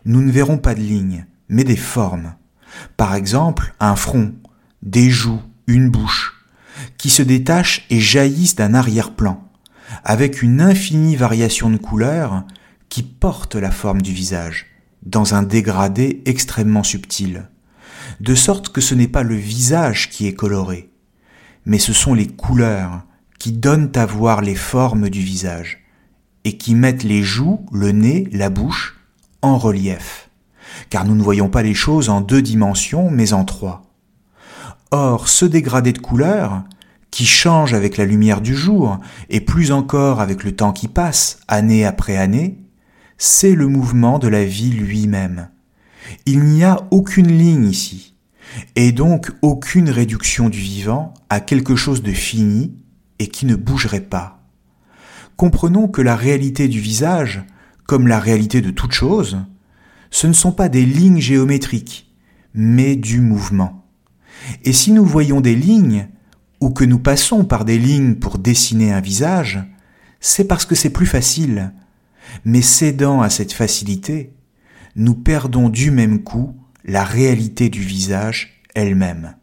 nous 0.06 0.22
ne 0.22 0.32
verrons 0.32 0.56
pas 0.56 0.74
de 0.74 0.80
lignes, 0.80 1.26
mais 1.50 1.64
des 1.64 1.76
formes. 1.76 2.36
Par 2.96 3.14
exemple, 3.14 3.74
un 3.80 3.96
front, 3.96 4.32
des 4.82 5.10
joues, 5.10 5.42
une 5.66 5.90
bouche, 5.90 6.46
qui 6.96 7.10
se 7.10 7.22
détachent 7.22 7.84
et 7.90 8.00
jaillissent 8.00 8.56
d'un 8.56 8.72
arrière-plan 8.72 9.44
avec 10.04 10.42
une 10.42 10.60
infinie 10.60 11.16
variation 11.16 11.70
de 11.70 11.76
couleurs 11.76 12.44
qui 12.88 13.02
porte 13.02 13.54
la 13.54 13.70
forme 13.70 14.02
du 14.02 14.12
visage, 14.12 14.66
dans 15.04 15.34
un 15.34 15.42
dégradé 15.42 16.22
extrêmement 16.26 16.82
subtil, 16.82 17.48
de 18.20 18.34
sorte 18.34 18.70
que 18.70 18.80
ce 18.80 18.94
n'est 18.94 19.08
pas 19.08 19.22
le 19.22 19.34
visage 19.34 20.10
qui 20.10 20.26
est 20.26 20.34
coloré, 20.34 20.90
mais 21.64 21.78
ce 21.78 21.92
sont 21.92 22.14
les 22.14 22.26
couleurs 22.26 23.04
qui 23.38 23.52
donnent 23.52 23.92
à 23.94 24.06
voir 24.06 24.40
les 24.40 24.54
formes 24.54 25.10
du 25.10 25.20
visage, 25.20 25.84
et 26.44 26.56
qui 26.56 26.74
mettent 26.74 27.04
les 27.04 27.22
joues, 27.22 27.66
le 27.72 27.92
nez, 27.92 28.28
la 28.32 28.50
bouche 28.50 28.98
en 29.42 29.58
relief, 29.58 30.30
car 30.90 31.04
nous 31.04 31.14
ne 31.14 31.22
voyons 31.22 31.48
pas 31.48 31.62
les 31.62 31.74
choses 31.74 32.08
en 32.08 32.20
deux 32.20 32.42
dimensions, 32.42 33.10
mais 33.10 33.32
en 33.32 33.44
trois. 33.44 33.84
Or, 34.90 35.28
ce 35.28 35.44
dégradé 35.44 35.92
de 35.92 35.98
couleurs, 35.98 36.64
qui 37.18 37.26
change 37.26 37.74
avec 37.74 37.96
la 37.96 38.04
lumière 38.04 38.40
du 38.40 38.54
jour, 38.54 39.00
et 39.28 39.40
plus 39.40 39.72
encore 39.72 40.20
avec 40.20 40.44
le 40.44 40.54
temps 40.54 40.72
qui 40.72 40.86
passe, 40.86 41.40
année 41.48 41.84
après 41.84 42.16
année, 42.16 42.60
c'est 43.16 43.56
le 43.56 43.66
mouvement 43.66 44.20
de 44.20 44.28
la 44.28 44.44
vie 44.44 44.70
lui-même. 44.70 45.48
Il 46.26 46.44
n'y 46.44 46.62
a 46.62 46.86
aucune 46.92 47.26
ligne 47.26 47.66
ici, 47.66 48.14
et 48.76 48.92
donc 48.92 49.32
aucune 49.42 49.90
réduction 49.90 50.48
du 50.48 50.60
vivant 50.60 51.12
à 51.28 51.40
quelque 51.40 51.74
chose 51.74 52.04
de 52.04 52.12
fini 52.12 52.76
et 53.18 53.26
qui 53.26 53.46
ne 53.46 53.56
bougerait 53.56 54.00
pas. 54.00 54.48
Comprenons 55.36 55.88
que 55.88 56.02
la 56.02 56.14
réalité 56.14 56.68
du 56.68 56.78
visage, 56.78 57.42
comme 57.84 58.06
la 58.06 58.20
réalité 58.20 58.60
de 58.60 58.70
toute 58.70 58.92
chose, 58.92 59.38
ce 60.12 60.28
ne 60.28 60.32
sont 60.32 60.52
pas 60.52 60.68
des 60.68 60.86
lignes 60.86 61.20
géométriques, 61.20 62.14
mais 62.54 62.94
du 62.94 63.20
mouvement. 63.20 63.88
Et 64.62 64.72
si 64.72 64.92
nous 64.92 65.04
voyons 65.04 65.40
des 65.40 65.56
lignes, 65.56 66.06
ou 66.60 66.70
que 66.70 66.84
nous 66.84 66.98
passons 66.98 67.44
par 67.44 67.64
des 67.64 67.78
lignes 67.78 68.16
pour 68.16 68.38
dessiner 68.38 68.92
un 68.92 69.00
visage, 69.00 69.62
c'est 70.20 70.44
parce 70.44 70.64
que 70.64 70.74
c'est 70.74 70.90
plus 70.90 71.06
facile. 71.06 71.72
Mais 72.44 72.62
cédant 72.62 73.22
à 73.22 73.30
cette 73.30 73.52
facilité, 73.52 74.32
nous 74.96 75.14
perdons 75.14 75.68
du 75.68 75.90
même 75.90 76.22
coup 76.22 76.56
la 76.84 77.04
réalité 77.04 77.68
du 77.68 77.80
visage 77.80 78.62
elle-même. 78.74 79.34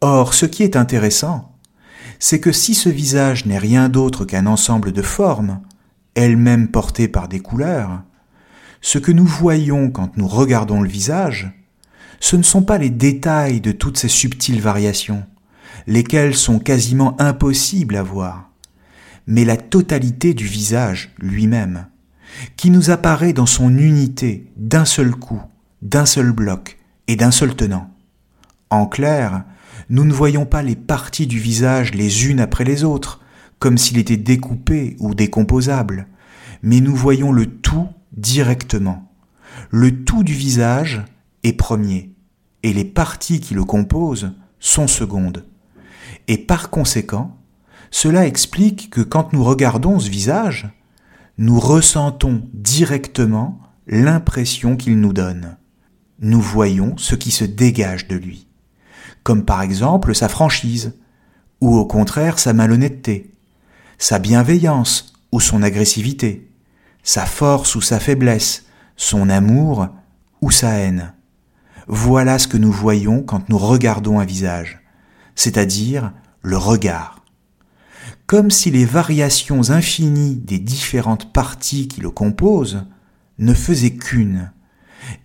Or, 0.00 0.34
ce 0.34 0.46
qui 0.46 0.62
est 0.62 0.76
intéressant, 0.76 1.56
c'est 2.18 2.40
que 2.40 2.52
si 2.52 2.74
ce 2.74 2.88
visage 2.88 3.46
n'est 3.46 3.58
rien 3.58 3.88
d'autre 3.88 4.24
qu'un 4.24 4.46
ensemble 4.46 4.92
de 4.92 5.02
formes, 5.02 5.60
elles-mêmes 6.14 6.68
portées 6.68 7.08
par 7.08 7.28
des 7.28 7.40
couleurs, 7.40 8.02
ce 8.80 8.98
que 8.98 9.12
nous 9.12 9.26
voyons 9.26 9.90
quand 9.90 10.16
nous 10.16 10.26
regardons 10.26 10.82
le 10.82 10.88
visage, 10.88 11.52
ce 12.20 12.36
ne 12.36 12.42
sont 12.42 12.62
pas 12.62 12.78
les 12.78 12.90
détails 12.90 13.60
de 13.60 13.72
toutes 13.72 13.96
ces 13.96 14.08
subtiles 14.08 14.60
variations, 14.60 15.24
lesquels 15.86 16.34
sont 16.34 16.58
quasiment 16.58 17.20
impossibles 17.20 17.96
à 17.96 18.02
voir, 18.02 18.50
mais 19.26 19.44
la 19.44 19.56
totalité 19.56 20.34
du 20.34 20.46
visage 20.46 21.14
lui-même, 21.18 21.86
qui 22.56 22.70
nous 22.70 22.90
apparaît 22.90 23.32
dans 23.32 23.46
son 23.46 23.76
unité 23.76 24.50
d'un 24.56 24.84
seul 24.84 25.14
coup, 25.14 25.40
d'un 25.82 26.06
seul 26.06 26.32
bloc 26.32 26.78
et 27.08 27.16
d'un 27.16 27.30
seul 27.30 27.54
tenant. 27.54 27.90
En 28.70 28.86
clair, 28.86 29.44
nous 29.90 30.04
ne 30.04 30.12
voyons 30.12 30.46
pas 30.46 30.62
les 30.62 30.76
parties 30.76 31.26
du 31.26 31.38
visage 31.38 31.92
les 31.92 32.26
unes 32.28 32.40
après 32.40 32.64
les 32.64 32.84
autres, 32.84 33.20
comme 33.58 33.78
s'il 33.78 33.98
était 33.98 34.16
découpé 34.16 34.96
ou 34.98 35.14
décomposable, 35.14 36.08
mais 36.62 36.80
nous 36.80 36.94
voyons 36.94 37.32
le 37.32 37.46
tout 37.46 37.88
directement. 38.12 39.12
Le 39.70 40.04
tout 40.04 40.22
du 40.22 40.32
visage 40.32 41.04
est 41.44 41.52
premier, 41.52 42.14
et 42.62 42.72
les 42.72 42.84
parties 42.84 43.40
qui 43.40 43.54
le 43.54 43.64
composent 43.64 44.32
sont 44.58 44.86
secondes. 44.86 45.44
Et 46.28 46.38
par 46.38 46.70
conséquent, 46.70 47.36
cela 47.90 48.26
explique 48.26 48.90
que 48.90 49.00
quand 49.00 49.32
nous 49.32 49.44
regardons 49.44 49.98
ce 49.98 50.08
visage, 50.08 50.70
nous 51.38 51.58
ressentons 51.58 52.42
directement 52.52 53.60
l'impression 53.86 54.76
qu'il 54.76 55.00
nous 55.00 55.12
donne. 55.12 55.56
Nous 56.20 56.40
voyons 56.40 56.96
ce 56.96 57.14
qui 57.14 57.30
se 57.30 57.44
dégage 57.44 58.08
de 58.08 58.16
lui, 58.16 58.46
comme 59.22 59.44
par 59.44 59.62
exemple 59.62 60.14
sa 60.14 60.28
franchise, 60.28 60.94
ou 61.60 61.76
au 61.76 61.84
contraire 61.84 62.38
sa 62.38 62.52
malhonnêteté, 62.52 63.30
sa 63.98 64.18
bienveillance 64.18 65.12
ou 65.30 65.40
son 65.40 65.62
agressivité, 65.62 66.50
sa 67.02 67.26
force 67.26 67.74
ou 67.74 67.80
sa 67.80 68.00
faiblesse, 68.00 68.66
son 68.96 69.28
amour 69.28 69.88
ou 70.40 70.50
sa 70.50 70.70
haine. 70.70 71.14
Voilà 71.88 72.38
ce 72.38 72.48
que 72.48 72.56
nous 72.56 72.72
voyons 72.72 73.22
quand 73.22 73.48
nous 73.48 73.58
regardons 73.58 74.18
un 74.18 74.24
visage, 74.24 74.81
c'est-à-dire 75.34 76.12
le 76.42 76.56
regard. 76.56 77.24
Comme 78.26 78.50
si 78.50 78.70
les 78.70 78.84
variations 78.84 79.70
infinies 79.70 80.36
des 80.36 80.58
différentes 80.58 81.32
parties 81.32 81.88
qui 81.88 82.00
le 82.00 82.10
composent 82.10 82.84
ne 83.38 83.54
faisaient 83.54 83.94
qu'une, 83.94 84.50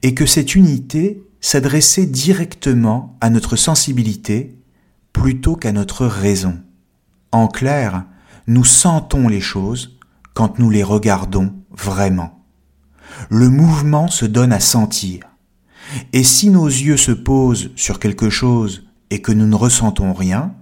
et 0.03 0.13
que 0.13 0.25
cette 0.25 0.55
unité 0.55 1.23
s'adressait 1.39 2.05
directement 2.05 3.17
à 3.21 3.29
notre 3.29 3.55
sensibilité 3.55 4.57
plutôt 5.13 5.55
qu'à 5.55 5.71
notre 5.71 6.05
raison. 6.05 6.59
En 7.31 7.47
clair, 7.47 8.05
nous 8.47 8.65
sentons 8.65 9.27
les 9.27 9.41
choses 9.41 9.99
quand 10.33 10.59
nous 10.59 10.69
les 10.69 10.83
regardons 10.83 11.53
vraiment. 11.71 12.45
Le 13.29 13.49
mouvement 13.49 14.07
se 14.07 14.25
donne 14.25 14.51
à 14.51 14.59
sentir. 14.59 15.23
Et 16.13 16.23
si 16.23 16.49
nos 16.49 16.67
yeux 16.67 16.97
se 16.97 17.11
posent 17.11 17.71
sur 17.75 17.99
quelque 17.99 18.29
chose 18.29 18.86
et 19.09 19.21
que 19.21 19.31
nous 19.31 19.47
ne 19.47 19.55
ressentons 19.55 20.13
rien, 20.13 20.53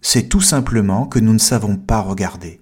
c'est 0.00 0.28
tout 0.28 0.40
simplement 0.40 1.06
que 1.06 1.18
nous 1.18 1.32
ne 1.32 1.38
savons 1.38 1.76
pas 1.76 2.00
regarder, 2.00 2.60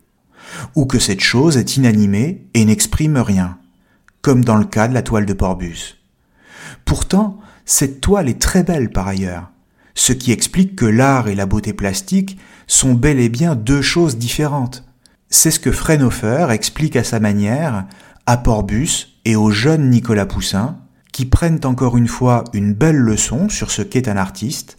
ou 0.74 0.86
que 0.86 0.98
cette 0.98 1.20
chose 1.20 1.56
est 1.56 1.76
inanimée 1.76 2.46
et 2.54 2.64
n'exprime 2.64 3.16
rien, 3.16 3.58
comme 4.22 4.44
dans 4.44 4.56
le 4.56 4.64
cas 4.64 4.88
de 4.88 4.94
la 4.94 5.02
toile 5.02 5.26
de 5.26 5.32
Porbus. 5.32 5.96
Pourtant, 6.84 7.38
cette 7.64 8.00
toile 8.00 8.28
est 8.28 8.40
très 8.40 8.62
belle 8.62 8.90
par 8.90 9.08
ailleurs, 9.08 9.50
ce 9.94 10.12
qui 10.12 10.32
explique 10.32 10.76
que 10.76 10.86
l'art 10.86 11.28
et 11.28 11.34
la 11.34 11.46
beauté 11.46 11.72
plastique 11.72 12.38
sont 12.66 12.94
bel 12.94 13.18
et 13.18 13.28
bien 13.28 13.54
deux 13.54 13.82
choses 13.82 14.18
différentes. 14.18 14.84
C'est 15.28 15.50
ce 15.50 15.60
que 15.60 15.72
Fraunhofer 15.72 16.50
explique 16.50 16.96
à 16.96 17.04
sa 17.04 17.20
manière 17.20 17.86
à 18.26 18.36
Porbus 18.36 19.18
et 19.24 19.36
au 19.36 19.50
jeune 19.50 19.90
Nicolas 19.90 20.26
Poussin, 20.26 20.78
qui 21.12 21.26
prennent 21.26 21.60
encore 21.64 21.96
une 21.96 22.08
fois 22.08 22.44
une 22.52 22.74
belle 22.74 22.96
leçon 22.96 23.48
sur 23.48 23.70
ce 23.70 23.82
qu'est 23.82 24.08
un 24.08 24.16
artiste, 24.16 24.78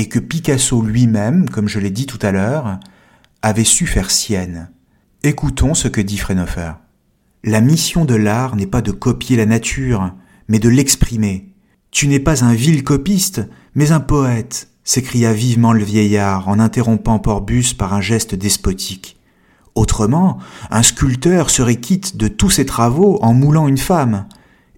et 0.00 0.08
que 0.08 0.18
Picasso 0.18 0.80
lui-même, 0.80 1.50
comme 1.50 1.68
je 1.68 1.78
l'ai 1.78 1.90
dit 1.90 2.06
tout 2.06 2.18
à 2.22 2.32
l'heure, 2.32 2.80
avait 3.42 3.64
su 3.64 3.86
faire 3.86 4.10
sienne. 4.10 4.70
Écoutons 5.22 5.74
ce 5.74 5.88
que 5.88 6.00
dit 6.00 6.16
Fraunhofer. 6.16 6.78
La 7.44 7.60
mission 7.60 8.06
de 8.06 8.14
l'art 8.14 8.56
n'est 8.56 8.66
pas 8.66 8.80
de 8.80 8.92
copier 8.92 9.36
la 9.36 9.44
nature, 9.44 10.14
mais 10.48 10.58
de 10.58 10.70
l'exprimer. 10.70 11.52
Tu 11.90 12.08
n'es 12.08 12.18
pas 12.18 12.46
un 12.46 12.54
vil 12.54 12.82
copiste, 12.82 13.42
mais 13.74 13.92
un 13.92 14.00
poète, 14.00 14.70
s'écria 14.84 15.34
vivement 15.34 15.74
le 15.74 15.84
vieillard 15.84 16.48
en 16.48 16.60
interrompant 16.60 17.18
Porbus 17.18 17.74
par 17.76 17.92
un 17.92 18.00
geste 18.00 18.34
despotique. 18.34 19.18
Autrement, 19.74 20.38
un 20.70 20.82
sculpteur 20.82 21.50
serait 21.50 21.76
quitte 21.76 22.16
de 22.16 22.26
tous 22.26 22.48
ses 22.48 22.64
travaux 22.64 23.18
en 23.20 23.34
moulant 23.34 23.68
une 23.68 23.76
femme. 23.76 24.28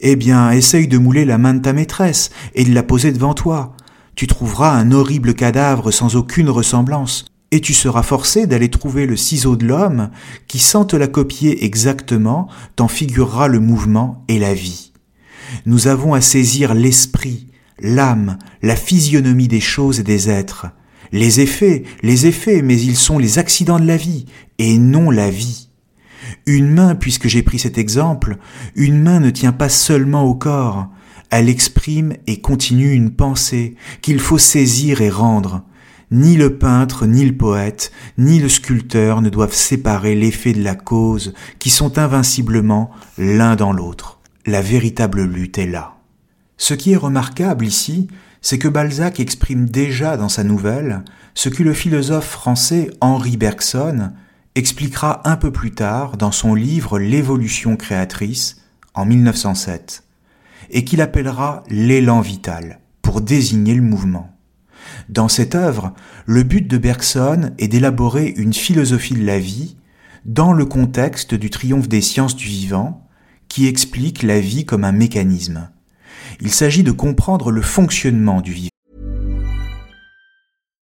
Eh 0.00 0.16
bien, 0.16 0.50
essaye 0.50 0.88
de 0.88 0.98
mouler 0.98 1.24
la 1.24 1.38
main 1.38 1.54
de 1.54 1.62
ta 1.62 1.72
maîtresse 1.72 2.30
et 2.56 2.64
de 2.64 2.74
la 2.74 2.82
poser 2.82 3.12
devant 3.12 3.34
toi. 3.34 3.76
Tu 4.14 4.26
trouveras 4.26 4.72
un 4.72 4.92
horrible 4.92 5.34
cadavre 5.34 5.90
sans 5.90 6.16
aucune 6.16 6.50
ressemblance, 6.50 7.24
et 7.50 7.60
tu 7.60 7.74
seras 7.74 8.02
forcé 8.02 8.46
d'aller 8.46 8.70
trouver 8.70 9.06
le 9.06 9.16
ciseau 9.16 9.56
de 9.56 9.66
l'homme 9.66 10.10
qui, 10.48 10.58
sans 10.58 10.84
te 10.84 10.96
la 10.96 11.06
copier 11.06 11.64
exactement, 11.64 12.48
t'en 12.76 12.88
figurera 12.88 13.48
le 13.48 13.60
mouvement 13.60 14.24
et 14.28 14.38
la 14.38 14.54
vie. 14.54 14.92
Nous 15.66 15.86
avons 15.86 16.14
à 16.14 16.20
saisir 16.20 16.74
l'esprit, 16.74 17.48
l'âme, 17.78 18.38
la 18.62 18.76
physionomie 18.76 19.48
des 19.48 19.60
choses 19.60 20.00
et 20.00 20.04
des 20.04 20.30
êtres. 20.30 20.66
Les 21.12 21.40
effets, 21.40 21.82
les 22.02 22.26
effets, 22.26 22.62
mais 22.62 22.80
ils 22.80 22.96
sont 22.96 23.18
les 23.18 23.38
accidents 23.38 23.80
de 23.80 23.86
la 23.86 23.98
vie, 23.98 24.24
et 24.58 24.78
non 24.78 25.10
la 25.10 25.30
vie. 25.30 25.68
Une 26.46 26.70
main, 26.70 26.94
puisque 26.94 27.28
j'ai 27.28 27.42
pris 27.42 27.58
cet 27.58 27.76
exemple, 27.76 28.38
une 28.74 29.02
main 29.02 29.20
ne 29.20 29.30
tient 29.30 29.52
pas 29.52 29.68
seulement 29.68 30.24
au 30.24 30.34
corps, 30.34 30.88
elle 31.32 31.48
exprime 31.48 32.12
et 32.26 32.42
continue 32.42 32.92
une 32.92 33.10
pensée 33.10 33.74
qu'il 34.02 34.20
faut 34.20 34.36
saisir 34.36 35.00
et 35.00 35.08
rendre. 35.08 35.62
Ni 36.10 36.36
le 36.36 36.58
peintre, 36.58 37.06
ni 37.06 37.24
le 37.24 37.34
poète, 37.34 37.90
ni 38.18 38.38
le 38.38 38.50
sculpteur 38.50 39.22
ne 39.22 39.30
doivent 39.30 39.54
séparer 39.54 40.14
l'effet 40.14 40.52
de 40.52 40.62
la 40.62 40.74
cause, 40.74 41.32
qui 41.58 41.70
sont 41.70 41.98
invinciblement 41.98 42.90
l'un 43.16 43.56
dans 43.56 43.72
l'autre. 43.72 44.20
La 44.44 44.60
véritable 44.60 45.22
lutte 45.22 45.56
est 45.56 45.66
là. 45.66 45.96
Ce 46.58 46.74
qui 46.74 46.92
est 46.92 46.98
remarquable 46.98 47.64
ici, 47.64 48.08
c'est 48.42 48.58
que 48.58 48.68
Balzac 48.68 49.18
exprime 49.18 49.70
déjà 49.70 50.18
dans 50.18 50.28
sa 50.28 50.44
nouvelle 50.44 51.02
ce 51.32 51.48
que 51.48 51.62
le 51.62 51.72
philosophe 51.72 52.28
français 52.28 52.90
Henri 53.00 53.38
Bergson 53.38 54.10
expliquera 54.54 55.26
un 55.26 55.36
peu 55.36 55.50
plus 55.50 55.70
tard 55.70 56.18
dans 56.18 56.30
son 56.30 56.54
livre 56.54 56.98
L'évolution 56.98 57.76
créatrice 57.76 58.58
en 58.92 59.06
1907, 59.06 60.04
et 60.72 60.84
qu'il 60.84 61.00
appellera 61.00 61.62
l'élan 61.68 62.20
vital 62.20 62.80
pour 63.02 63.20
désigner 63.20 63.74
le 63.74 63.82
mouvement. 63.82 64.30
Dans 65.08 65.28
cette 65.28 65.54
œuvre, 65.54 65.92
le 66.26 66.42
but 66.42 66.66
de 66.66 66.78
Bergson 66.78 67.52
est 67.58 67.68
d'élaborer 67.68 68.32
une 68.36 68.54
philosophie 68.54 69.14
de 69.14 69.24
la 69.24 69.38
vie 69.38 69.76
dans 70.24 70.52
le 70.52 70.64
contexte 70.64 71.34
du 71.34 71.50
triomphe 71.50 71.88
des 71.88 72.00
sciences 72.00 72.36
du 72.36 72.46
vivant 72.46 73.06
qui 73.48 73.66
explique 73.66 74.22
la 74.22 74.40
vie 74.40 74.64
comme 74.64 74.84
un 74.84 74.92
mécanisme. 74.92 75.68
Il 76.40 76.50
s'agit 76.50 76.82
de 76.82 76.92
comprendre 76.92 77.50
le 77.50 77.62
fonctionnement 77.62 78.40
du 78.40 78.52
vivant. 78.52 78.71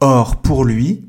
Or, 0.00 0.36
pour 0.36 0.64
lui, 0.64 1.04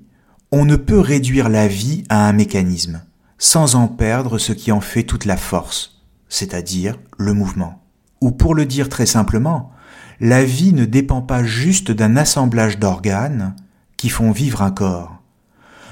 on 0.52 0.66
ne 0.66 0.76
peut 0.76 1.00
réduire 1.00 1.50
la 1.50 1.68
vie 1.68 2.04
à 2.10 2.28
un 2.28 2.34
mécanisme, 2.34 3.04
sans 3.38 3.76
en 3.76 3.88
perdre 3.88 4.38
ce 4.38 4.54
qui 4.54 4.72
en 4.72 4.82
fait 4.82 5.04
toute 5.04 5.26
la 5.26 5.38
force, 5.38 6.02
c'est-à-dire 6.28 6.98
le 7.18 7.34
mouvement. 7.34 7.84
Ou 8.22 8.32
pour 8.32 8.56
le 8.56 8.66
dire 8.66 8.90
très 8.90 9.06
simplement, 9.06 9.72
la 10.20 10.44
vie 10.44 10.74
ne 10.74 10.86
dépend 10.86 11.22
pas 11.22 11.44
juste 11.44 11.92
d'un 11.92 12.18
assemblage 12.18 12.80
d'organes 12.80 13.56
qui 13.98 14.10
font 14.10 14.32
vivre 14.32 14.62
un 14.62 14.72
corps. 14.72 15.22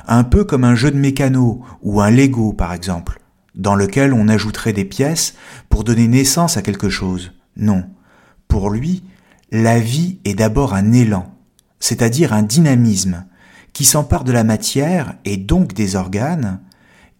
Un 0.07 0.23
peu 0.23 0.43
comme 0.43 0.63
un 0.63 0.75
jeu 0.75 0.91
de 0.91 0.97
mécano 0.97 1.63
ou 1.81 2.01
un 2.01 2.09
Lego 2.09 2.53
par 2.53 2.73
exemple, 2.73 3.21
dans 3.55 3.75
lequel 3.75 4.13
on 4.13 4.27
ajouterait 4.27 4.73
des 4.73 4.85
pièces 4.85 5.35
pour 5.69 5.83
donner 5.83 6.07
naissance 6.07 6.57
à 6.57 6.61
quelque 6.61 6.89
chose. 6.89 7.33
Non. 7.55 7.83
Pour 8.47 8.69
lui, 8.69 9.03
la 9.51 9.79
vie 9.79 10.19
est 10.25 10.35
d'abord 10.35 10.73
un 10.73 10.91
élan, 10.91 11.36
c'est-à-dire 11.79 12.33
un 12.33 12.43
dynamisme, 12.43 13.25
qui 13.73 13.85
s'empare 13.85 14.23
de 14.23 14.31
la 14.31 14.43
matière 14.43 15.15
et 15.25 15.37
donc 15.37 15.73
des 15.73 15.95
organes, 15.95 16.59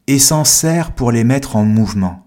et 0.08 0.20
s'en 0.20 0.44
sert 0.44 0.94
pour 0.94 1.12
les 1.12 1.24
mettre 1.24 1.56
en 1.56 1.66
mouvement. 1.66 2.26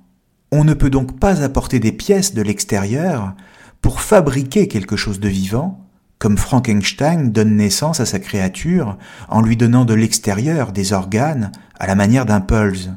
On 0.53 0.65
ne 0.65 0.75
peut 0.75 0.91
donc 0.91 1.19
pas 1.19 1.43
apporter 1.43 1.81
des 1.81 1.93
pièces 1.93 2.35
de 2.35 2.43
l'extérieur 2.43 3.35
pour 3.81 4.01
fabriquer 4.01 4.69
quelque 4.69 4.97
chose 4.97 5.21
de 5.21 5.29
vivant, 5.29 5.87
comme 6.19 6.37
Frankenstein 6.37 7.33
donne 7.33 7.57
naissance 7.57 8.01
à 8.01 8.07
sa 8.07 8.19
créature 8.19 8.99
en 9.29 9.41
lui 9.41 9.57
donnant 9.57 9.87
de 9.87 9.95
l'extérieur 9.95 10.73
des 10.73 10.93
organes 10.93 11.51
à 11.79 11.87
la 11.87 11.95
manière 11.95 12.27
d'un 12.27 12.43
pulse. 12.43 12.91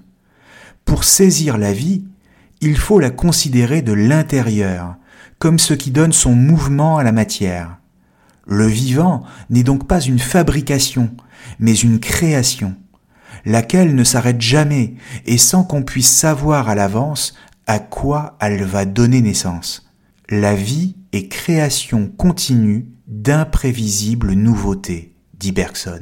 Pour 0.83 1.05
saisir 1.05 1.57
la 1.57 1.71
vie, 1.71 2.03
il 2.59 2.77
faut 2.77 2.99
la 2.99 3.09
considérer 3.09 3.81
de 3.81 3.93
l'intérieur, 3.93 4.95
comme 5.39 5.59
ce 5.59 5.73
qui 5.73 5.91
donne 5.91 6.11
son 6.11 6.35
mouvement 6.35 6.97
à 6.97 7.03
la 7.03 7.11
matière. 7.13 7.77
Le 8.45 8.67
vivant 8.67 9.23
n'est 9.50 9.63
donc 9.63 9.88
pas 9.88 10.01
une 10.01 10.19
fabrication, 10.19 11.15
mais 11.59 11.73
une 11.73 12.00
création, 12.00 12.75
laquelle 13.45 13.95
ne 13.95 14.03
s'arrête 14.03 14.41
jamais 14.41 14.95
et 15.25 15.38
sans 15.38 15.63
qu'on 15.63 15.83
puisse 15.83 16.12
savoir 16.12 16.69
à 16.69 16.75
l'avance 16.75 17.35
à 17.67 17.79
quoi 17.79 18.38
elle 18.41 18.63
va 18.63 18.85
donner 18.85 19.21
naissance. 19.21 19.89
La 20.29 20.55
vie 20.55 20.95
est 21.12 21.27
création 21.27 22.07
continue 22.07 22.87
d'imprévisibles 23.07 24.33
nouveautés, 24.33 25.15
dit 25.37 25.51
Bergson. 25.51 26.01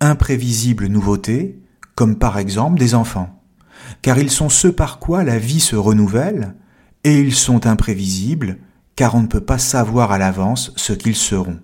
Imprévisibles 0.00 0.86
nouveautés, 0.86 1.60
comme 1.94 2.18
par 2.18 2.38
exemple 2.38 2.78
des 2.78 2.94
enfants, 2.94 3.42
car 4.02 4.18
ils 4.18 4.30
sont 4.30 4.48
ceux 4.48 4.72
par 4.72 4.98
quoi 4.98 5.24
la 5.24 5.38
vie 5.38 5.60
se 5.60 5.76
renouvelle, 5.76 6.54
et 7.04 7.18
ils 7.20 7.34
sont 7.34 7.66
imprévisibles, 7.66 8.58
car 8.96 9.14
on 9.14 9.22
ne 9.22 9.26
peut 9.26 9.40
pas 9.40 9.58
savoir 9.58 10.12
à 10.12 10.18
l'avance 10.18 10.72
ce 10.76 10.92
qu'ils 10.92 11.16
seront. 11.16 11.58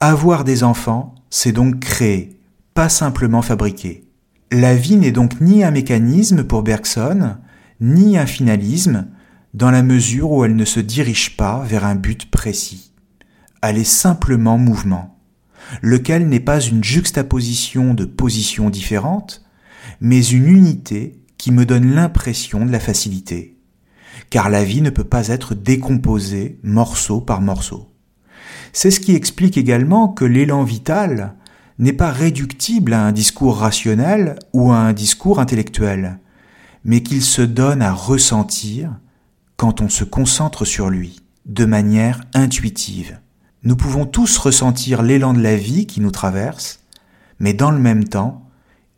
Avoir 0.00 0.44
des 0.44 0.64
enfants, 0.64 1.14
c'est 1.30 1.52
donc 1.52 1.78
créer, 1.80 2.38
pas 2.74 2.88
simplement 2.88 3.42
fabriquer. 3.42 4.04
La 4.50 4.74
vie 4.74 4.96
n'est 4.96 5.12
donc 5.12 5.40
ni 5.40 5.64
un 5.64 5.70
mécanisme 5.70 6.44
pour 6.44 6.62
Bergson, 6.62 7.36
ni 7.80 8.18
un 8.18 8.26
finalisme, 8.26 9.08
dans 9.54 9.70
la 9.70 9.82
mesure 9.82 10.30
où 10.30 10.44
elle 10.44 10.56
ne 10.56 10.64
se 10.64 10.80
dirige 10.80 11.36
pas 11.36 11.62
vers 11.64 11.84
un 11.84 11.94
but 11.94 12.30
précis. 12.30 12.92
Elle 13.62 13.78
est 13.78 13.84
simplement 13.84 14.58
mouvement, 14.58 15.18
lequel 15.82 16.28
n'est 16.28 16.40
pas 16.40 16.60
une 16.60 16.82
juxtaposition 16.82 17.94
de 17.94 18.04
positions 18.04 18.70
différentes, 18.70 19.44
mais 20.00 20.24
une 20.24 20.48
unité 20.48 21.20
qui 21.38 21.52
me 21.52 21.64
donne 21.64 21.94
l'impression 21.94 22.66
de 22.66 22.72
la 22.72 22.80
facilité. 22.80 23.51
Car 24.32 24.48
la 24.48 24.64
vie 24.64 24.80
ne 24.80 24.88
peut 24.88 25.04
pas 25.04 25.28
être 25.28 25.54
décomposée 25.54 26.58
morceau 26.62 27.20
par 27.20 27.42
morceau. 27.42 27.92
C'est 28.72 28.90
ce 28.90 28.98
qui 28.98 29.14
explique 29.14 29.58
également 29.58 30.08
que 30.08 30.24
l'élan 30.24 30.64
vital 30.64 31.34
n'est 31.78 31.92
pas 31.92 32.10
réductible 32.10 32.94
à 32.94 33.04
un 33.04 33.12
discours 33.12 33.58
rationnel 33.58 34.38
ou 34.54 34.72
à 34.72 34.78
un 34.78 34.94
discours 34.94 35.38
intellectuel, 35.38 36.18
mais 36.82 37.02
qu'il 37.02 37.20
se 37.20 37.42
donne 37.42 37.82
à 37.82 37.92
ressentir 37.92 38.96
quand 39.58 39.82
on 39.82 39.90
se 39.90 40.02
concentre 40.02 40.64
sur 40.64 40.88
lui, 40.88 41.20
de 41.44 41.66
manière 41.66 42.22
intuitive. 42.32 43.18
Nous 43.64 43.76
pouvons 43.76 44.06
tous 44.06 44.38
ressentir 44.38 45.02
l'élan 45.02 45.34
de 45.34 45.42
la 45.42 45.56
vie 45.56 45.86
qui 45.86 46.00
nous 46.00 46.10
traverse, 46.10 46.80
mais 47.38 47.52
dans 47.52 47.70
le 47.70 47.78
même 47.78 48.04
temps, 48.04 48.48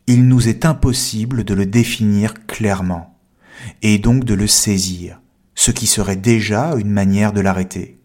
il 0.07 0.29
nous 0.29 0.47
est 0.47 0.63
impossible 0.63 1.43
de 1.43 1.53
le 1.53 1.65
définir 1.65 2.45
clairement, 2.47 3.19
et 3.81 3.97
donc 3.97 4.23
de 4.23 4.33
le 4.33 4.47
saisir, 4.47 5.19
ce 5.55 5.71
qui 5.71 5.87
serait 5.87 6.15
déjà 6.15 6.75
une 6.75 6.91
manière 6.91 7.33
de 7.33 7.41
l'arrêter. 7.41 7.99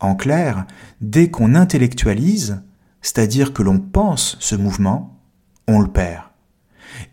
En 0.00 0.14
clair, 0.14 0.66
dès 1.00 1.30
qu'on 1.30 1.54
intellectualise, 1.54 2.62
c'est-à-dire 3.02 3.52
que 3.52 3.62
l'on 3.62 3.78
pense 3.78 4.36
ce 4.40 4.54
mouvement, 4.54 5.20
on 5.68 5.80
le 5.80 5.88
perd. 5.88 6.24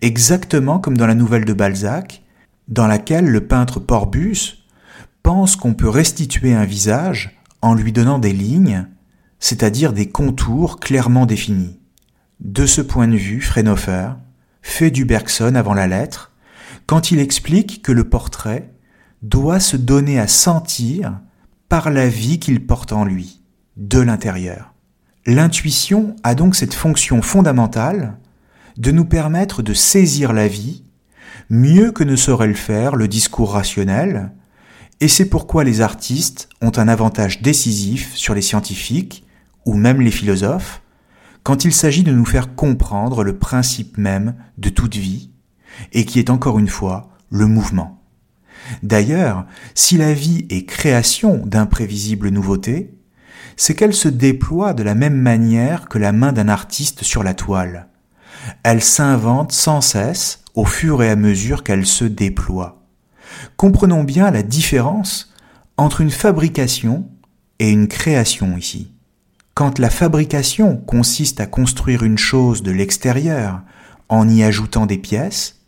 Exactement 0.02 0.80
comme 0.80 0.98
dans 0.98 1.08
la 1.08 1.16
nouvelle 1.16 1.46
de 1.46 1.54
Balzac, 1.54 2.24
dans 2.68 2.88
laquelle 2.88 3.26
le 3.26 3.46
peintre 3.46 3.80
Porbus 3.80 4.66
pense 5.24 5.56
qu'on 5.56 5.74
peut 5.74 5.90
restituer 5.90 6.54
un 6.54 6.66
visage 6.66 7.42
en 7.62 7.74
lui 7.74 7.92
donnant 7.92 8.20
des 8.20 8.34
lignes, 8.34 8.88
c'est-à-dire 9.40 9.94
des 9.94 10.10
contours 10.10 10.80
clairement 10.80 11.26
définis. 11.26 11.80
De 12.40 12.66
ce 12.66 12.82
point 12.82 13.08
de 13.08 13.18
vue, 13.18 13.42
Frenofer 13.42 14.12
fait 14.62 14.92
du 14.92 15.06
Bergson 15.06 15.56
avant 15.56 15.74
la 15.74 15.88
lettre 15.88 16.32
quand 16.86 17.12
il 17.12 17.20
explique 17.20 17.82
que 17.82 17.92
le 17.92 18.04
portrait 18.04 18.72
doit 19.22 19.60
se 19.60 19.78
donner 19.78 20.20
à 20.20 20.28
sentir 20.28 21.20
par 21.68 21.90
la 21.90 22.08
vie 22.08 22.40
qu'il 22.40 22.66
porte 22.66 22.94
en 22.94 23.06
lui, 23.06 23.42
de 23.78 24.00
l'intérieur. 24.00 24.74
L'intuition 25.26 26.16
a 26.24 26.36
donc 26.36 26.56
cette 26.56 26.74
fonction 26.74 27.22
fondamentale 27.22 28.18
de 28.78 28.92
nous 28.92 29.06
permettre 29.06 29.62
de 29.62 29.74
saisir 29.74 30.34
la 30.34 30.48
vie 30.48 30.84
mieux 31.50 31.92
que 31.92 32.04
ne 32.04 32.16
saurait 32.16 32.48
le 32.48 32.54
faire 32.54 32.96
le 32.96 33.08
discours 33.08 33.54
rationnel, 33.54 34.32
et 35.02 35.08
c'est 35.08 35.30
pourquoi 35.30 35.64
les 35.64 35.82
artistes 35.82 36.50
ont 36.62 36.72
un 36.78 36.88
avantage 36.88 37.42
décisif 37.42 38.14
sur 38.16 38.34
les 38.34 38.42
scientifiques, 38.42 39.26
ou 39.66 39.74
même 39.74 40.02
les 40.02 40.12
philosophes, 40.12 40.82
quand 41.44 41.66
il 41.66 41.74
s'agit 41.74 42.04
de 42.04 42.12
nous 42.12 42.26
faire 42.26 42.56
comprendre 42.56 43.24
le 43.24 43.38
principe 43.38 43.98
même 43.98 44.36
de 44.58 44.70
toute 44.70 44.96
vie, 44.96 45.32
et 45.94 46.06
qui 46.06 46.20
est 46.20 46.30
encore 46.30 46.60
une 46.60 46.68
fois 46.68 47.10
le 47.30 47.48
mouvement. 47.48 47.99
D'ailleurs, 48.84 49.46
si 49.76 49.98
la 49.98 50.14
vie 50.14 50.46
est 50.50 50.66
création 50.66 51.42
d'imprévisibles 51.46 52.30
nouveautés, 52.30 52.94
c'est 53.58 53.76
qu'elle 53.76 53.94
se 53.94 54.08
déploie 54.08 54.74
de 54.74 54.84
la 54.84 54.96
même 54.96 55.18
manière 55.18 55.90
que 55.90 55.98
la 55.98 56.12
main 56.12 56.32
d'un 56.32 56.48
artiste 56.48 57.04
sur 57.04 57.24
la 57.24 57.34
toile. 57.34 57.88
Elle 58.64 58.82
s'invente 58.82 59.52
sans 59.52 59.82
cesse 59.82 60.44
au 60.56 60.66
fur 60.66 61.04
et 61.04 61.10
à 61.10 61.16
mesure 61.16 61.64
qu'elle 61.64 61.86
se 61.86 62.06
déploie. 62.06 62.84
Comprenons 63.58 64.04
bien 64.04 64.32
la 64.32 64.44
différence 64.44 65.34
entre 65.78 66.02
une 66.02 66.12
fabrication 66.12 67.10
et 67.60 67.70
une 67.70 67.88
création 67.88 68.58
ici. 68.58 68.92
Quand 69.54 69.78
la 69.80 69.90
fabrication 69.90 70.78
consiste 70.78 71.42
à 71.42 71.46
construire 71.46 72.04
une 72.04 72.18
chose 72.18 72.64
de 72.64 72.72
l'extérieur 72.72 73.62
en 74.08 74.28
y 74.30 74.44
ajoutant 74.44 74.86
des 74.86 74.98
pièces, 74.98 75.59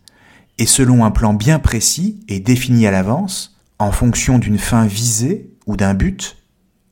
et 0.58 0.66
selon 0.66 1.06
un 1.06 1.12
plan 1.12 1.34
bien 1.34 1.60
précis 1.60 2.20
et 2.28 2.40
défini 2.40 2.86
à 2.88 2.92
l'avance, 2.92 3.58
en 3.80 3.92
fonction 3.92 4.38
d'une 4.38 4.60
fin 4.60 4.86
visée 4.86 5.52
ou 5.66 5.76
d'un 5.76 5.94
but, 5.94 6.38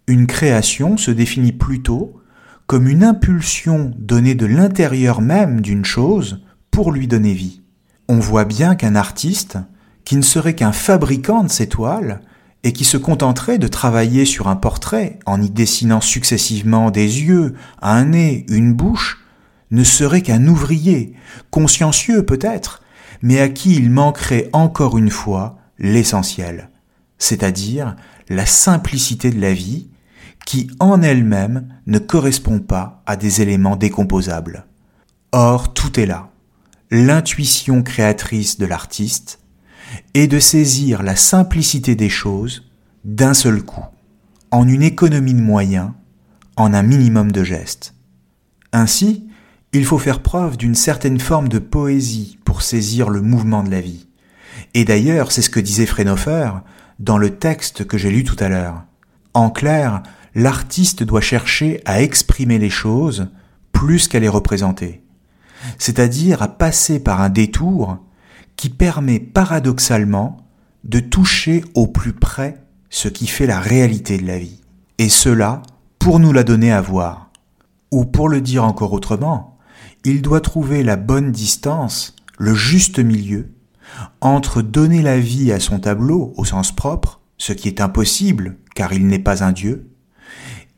une 0.08 0.26
création 0.26 0.98
se 0.98 1.12
définit 1.12 1.52
plutôt 1.52 2.20
comme 2.66 2.88
une 2.88 3.04
impulsion 3.04 3.94
donnée 3.98 4.36
de 4.36 4.46
l'intérieur 4.46 5.22
même 5.22 5.62
d'une 5.62 5.86
chose 5.86 6.44
pour 6.72 6.92
lui 6.92 7.08
donner 7.08 7.34
vie. 7.34 7.62
On 8.08 8.20
voit 8.20 8.46
bien 8.46 8.76
qu'un 8.76 8.96
artiste, 8.96 9.58
qui 10.06 10.16
ne 10.16 10.22
serait 10.22 10.56
qu'un 10.56 10.72
fabricant 10.72 11.44
de 11.44 11.50
ces 11.50 11.68
toiles, 11.68 12.22
et 12.64 12.74
qui 12.74 12.84
se 12.84 12.98
contenterait 12.98 13.58
de 13.58 13.68
travailler 13.68 14.26
sur 14.26 14.48
un 14.48 14.56
portrait 14.56 15.20
en 15.26 15.42
y 15.42 15.50
dessinant 15.50 16.02
successivement 16.02 16.92
des 16.92 17.22
yeux, 17.22 17.56
un 17.82 18.06
nez, 18.06 18.46
une 18.50 18.74
bouche, 18.74 19.24
ne 19.72 19.84
serait 19.84 20.22
qu'un 20.22 20.46
ouvrier, 20.48 21.14
consciencieux 21.52 22.26
peut-être, 22.26 22.82
mais 23.22 23.40
à 23.40 23.50
qui 23.50 23.76
il 23.76 23.90
manquerait 23.90 24.50
encore 24.54 24.98
une 24.98 25.10
fois 25.10 25.58
l'essentiel, 25.78 26.70
c'est-à-dire 27.18 27.96
la 28.30 28.46
simplicité 28.46 29.32
de 29.32 29.42
la 29.42 29.54
vie, 29.54 29.90
qui 30.46 30.70
en 30.80 31.02
elle-même 31.02 31.68
ne 31.86 32.00
correspond 32.00 32.60
pas 32.60 33.04
à 33.06 33.16
des 33.16 33.42
éléments 33.42 33.76
décomposables. 33.76 34.66
Or, 35.32 35.74
tout 35.74 36.00
est 36.00 36.06
là. 36.06 36.32
L'intuition 36.92 37.84
créatrice 37.84 38.58
de 38.58 38.66
l'artiste 38.66 39.40
est 40.16 40.28
de 40.28 40.40
saisir 40.40 41.04
la 41.04 41.16
simplicité 41.16 41.96
des 41.96 42.10
choses 42.10 42.70
d'un 43.06 43.34
seul 43.34 43.62
coup, 43.62 43.86
en 44.52 44.68
une 44.68 44.82
économie 44.82 45.34
de 45.34 45.42
moyens, 45.42 45.92
en 46.56 46.74
un 46.74 46.84
minimum 46.84 47.32
de 47.32 47.44
gestes. 47.44 47.94
Ainsi, 48.72 49.29
il 49.74 49.86
faut 49.86 50.00
faire 50.00 50.22
preuve 50.22 50.58
d'une 50.58 50.76
certaine 50.76 51.20
forme 51.20 51.48
de 51.48 51.60
poésie 51.60 52.40
pour 52.44 52.62
saisir 52.62 53.10
le 53.10 53.22
mouvement 53.22 53.64
de 53.64 53.70
la 53.70 53.82
vie. 53.82 54.08
Et 54.74 54.84
d'ailleurs, 54.84 55.32
c'est 55.32 55.42
ce 55.42 55.50
que 55.50 55.60
disait 55.60 55.86
Frénofer 55.86 56.52
dans 57.00 57.18
le 57.18 57.38
texte 57.38 57.86
que 57.86 57.98
j'ai 57.98 58.10
lu 58.10 58.24
tout 58.24 58.36
à 58.40 58.50
l'heure. 58.50 58.84
En 59.34 59.50
clair, 59.50 60.04
l'artiste 60.36 61.04
doit 61.04 61.22
chercher 61.22 61.82
à 61.86 62.02
exprimer 62.02 62.58
les 62.58 62.70
choses 62.70 63.30
plus 63.72 64.08
qu'à 64.08 64.20
les 64.20 64.28
représenter, 64.28 65.04
c'est-à-dire 65.78 66.42
à 66.42 66.48
passer 66.48 67.00
par 67.00 67.22
un 67.22 67.30
détour 67.30 68.00
qui 68.56 68.70
permet 68.70 69.20
paradoxalement 69.20 70.38
de 70.84 71.00
toucher 71.00 71.64
au 71.76 71.88
plus 71.88 72.14
près 72.14 72.56
ce 72.90 73.08
qui 73.08 73.28
fait 73.28 73.46
la 73.46 73.60
réalité 73.60 74.18
de 74.18 74.26
la 74.26 74.40
vie, 74.40 74.62
et 74.98 75.10
cela 75.10 75.62
pour 76.00 76.20
nous 76.20 76.34
la 76.34 76.44
donner 76.44 76.72
à 76.72 76.82
voir. 76.82 77.30
Ou 77.92 78.06
pour 78.06 78.30
le 78.30 78.42
dire 78.42 78.64
encore 78.64 78.94
autrement, 78.94 79.59
il 80.06 80.22
doit 80.22 80.42
trouver 80.42 80.84
la 80.84 80.96
bonne 80.96 81.32
distance, 81.32 82.16
le 82.38 82.54
juste 82.54 83.00
milieu, 83.00 83.50
entre 84.22 84.62
donner 84.62 85.02
la 85.02 85.20
vie 85.20 85.52
à 85.52 85.60
son 85.60 85.80
tableau 85.80 86.34
au 86.38 86.46
sens 86.46 86.72
propre, 86.74 87.20
ce 87.38 87.54
qui 87.54 87.68
est 87.68 87.82
impossible 87.82 88.58
car 88.76 88.94
il 88.94 89.08
n'est 89.08 89.20
pas 89.20 89.44
un 89.44 89.52
dieu, 89.52 89.90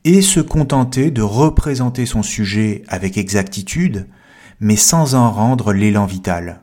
et 0.03 0.21
se 0.21 0.39
contenter 0.39 1.11
de 1.11 1.21
représenter 1.21 2.07
son 2.07 2.23
sujet 2.23 2.83
avec 2.87 3.17
exactitude, 3.17 4.07
mais 4.59 4.75
sans 4.75 5.13
en 5.13 5.31
rendre 5.31 5.73
l'élan 5.73 6.05
vital. 6.05 6.61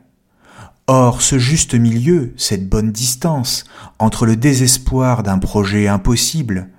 Or, 0.87 1.21
ce 1.21 1.37
juste 1.37 1.75
milieu, 1.75 2.33
cette 2.35 2.67
bonne 2.67 2.91
distance 2.91 3.63
entre 3.99 4.25
le 4.25 4.35
désespoir 4.35 5.23
d'un 5.23 5.37
projet 5.37 5.87
impossible 5.87 6.69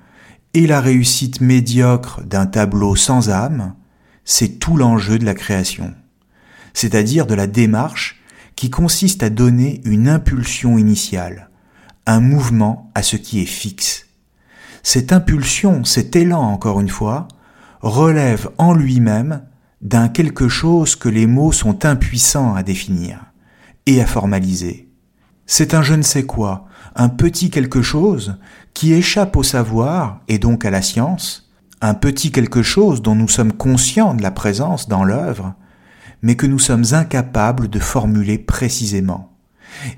et 0.52 0.66
la 0.66 0.80
réussite 0.80 1.40
médiocre 1.40 2.20
d'un 2.24 2.46
tableau 2.46 2.96
sans 2.96 3.30
âme, 3.30 3.74
c'est 4.30 4.60
tout 4.60 4.76
l'enjeu 4.76 5.18
de 5.18 5.24
la 5.24 5.34
création, 5.34 5.92
c'est-à-dire 6.72 7.26
de 7.26 7.34
la 7.34 7.48
démarche 7.48 8.22
qui 8.54 8.70
consiste 8.70 9.24
à 9.24 9.28
donner 9.28 9.80
une 9.84 10.08
impulsion 10.08 10.78
initiale, 10.78 11.50
un 12.06 12.20
mouvement 12.20 12.92
à 12.94 13.02
ce 13.02 13.16
qui 13.16 13.40
est 13.40 13.44
fixe. 13.44 14.06
Cette 14.84 15.12
impulsion, 15.12 15.82
cet 15.82 16.14
élan 16.14 16.42
encore 16.42 16.80
une 16.80 16.88
fois, 16.88 17.26
relève 17.80 18.48
en 18.56 18.72
lui-même 18.72 19.42
d'un 19.80 20.08
quelque 20.08 20.48
chose 20.48 20.94
que 20.94 21.08
les 21.08 21.26
mots 21.26 21.50
sont 21.50 21.84
impuissants 21.84 22.54
à 22.54 22.62
définir 22.62 23.32
et 23.86 24.00
à 24.00 24.06
formaliser. 24.06 24.92
C'est 25.46 25.74
un 25.74 25.82
je 25.82 25.94
ne 25.94 26.02
sais 26.02 26.24
quoi, 26.24 26.66
un 26.94 27.08
petit 27.08 27.50
quelque 27.50 27.82
chose 27.82 28.38
qui 28.74 28.92
échappe 28.92 29.36
au 29.36 29.42
savoir 29.42 30.20
et 30.28 30.38
donc 30.38 30.64
à 30.64 30.70
la 30.70 30.82
science, 30.82 31.49
un 31.80 31.94
petit 31.94 32.30
quelque 32.30 32.62
chose 32.62 33.02
dont 33.02 33.14
nous 33.14 33.28
sommes 33.28 33.52
conscients 33.52 34.14
de 34.14 34.22
la 34.22 34.30
présence 34.30 34.88
dans 34.88 35.04
l'œuvre, 35.04 35.54
mais 36.22 36.36
que 36.36 36.46
nous 36.46 36.58
sommes 36.58 36.84
incapables 36.92 37.68
de 37.68 37.78
formuler 37.78 38.38
précisément, 38.38 39.32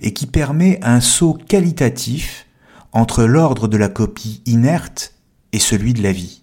et 0.01 0.13
qui 0.13 0.27
permet 0.27 0.79
un 0.83 1.01
saut 1.01 1.35
qualitatif 1.35 2.47
entre 2.93 3.25
l'ordre 3.25 3.69
de 3.69 3.77
la 3.77 3.89
copie 3.89 4.43
inerte 4.47 5.15
et 5.53 5.59
celui 5.59 5.95
de 5.95 6.03
la 6.03 6.13
vie. 6.13 6.43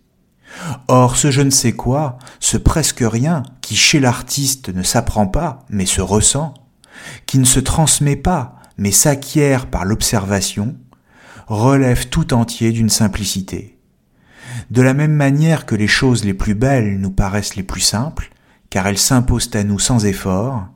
Or, 0.88 1.16
ce 1.16 1.32
je 1.32 1.42
ne 1.42 1.52
sais 1.52 1.74
quoi, 1.74 2.18
ce 2.40 2.58
presque 2.58 3.04
rien, 3.04 3.44
qui 3.62 3.76
chez 3.76 4.00
l'artiste 4.00 4.70
ne 4.70 4.84
s'apprend 4.84 5.28
pas, 5.28 5.60
mais 5.70 5.86
se 5.86 6.02
ressent, 6.02 6.54
qui 7.28 7.40
ne 7.40 7.46
se 7.46 7.60
transmet 7.60 8.16
pas, 8.16 8.56
mais 8.78 8.92
s'acquiert 8.92 9.68
par 9.68 9.86
l'observation, 9.86 10.76
relève 11.48 12.10
tout 12.10 12.34
entier 12.34 12.72
d'une 12.72 12.90
simplicité. 12.90 13.79
De 14.70 14.84
la 14.84 14.94
même 14.94 15.14
manière 15.14 15.66
que 15.66 15.76
les 15.76 15.88
choses 15.88 16.24
les 16.24 16.36
plus 16.36 16.54
belles 16.54 17.00
nous 17.00 17.10
paraissent 17.10 17.56
les 17.56 17.64
plus 17.64 17.82
simples, 17.82 18.30
car 18.70 18.86
elles 18.86 19.00
s'imposent 19.00 19.50
à 19.56 19.64
nous 19.64 19.80
sans 19.80 20.06
effort, 20.06 20.68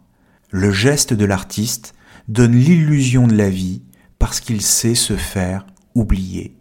le 0.49 0.71
geste 0.71 1.13
de 1.13 1.25
l'artiste 1.25 1.93
donne 2.27 2.55
l'illusion 2.55 3.27
de 3.27 3.35
la 3.35 3.49
vie 3.49 3.83
parce 4.17 4.39
qu'il 4.39 4.61
sait 4.61 4.95
se 4.95 5.15
faire 5.15 5.65
oublier. 5.93 6.57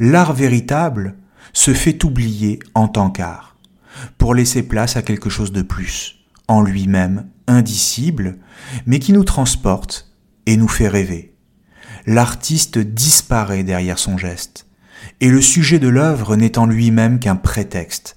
L'art 0.00 0.32
véritable 0.32 1.14
se 1.52 1.74
fait 1.74 2.04
oublier 2.04 2.58
en 2.74 2.88
tant 2.88 3.10
qu'art, 3.10 3.56
pour 4.16 4.34
laisser 4.34 4.64
place 4.64 4.96
à 4.96 5.02
quelque 5.02 5.30
chose 5.30 5.52
de 5.52 5.62
plus, 5.62 6.24
en 6.48 6.62
lui-même 6.62 7.28
indicible, 7.46 8.38
mais 8.84 8.98
qui 8.98 9.12
nous 9.12 9.24
transporte 9.24 10.12
et 10.46 10.56
nous 10.56 10.68
fait 10.68 10.88
rêver. 10.88 11.34
L'artiste 12.06 12.78
disparaît 12.78 13.62
derrière 13.62 13.98
son 13.98 14.18
geste 14.18 14.67
et 15.20 15.28
le 15.28 15.40
sujet 15.40 15.78
de 15.78 15.88
l'œuvre 15.88 16.36
n'est 16.36 16.58
en 16.58 16.66
lui-même 16.66 17.18
qu'un 17.18 17.36
prétexte. 17.36 18.16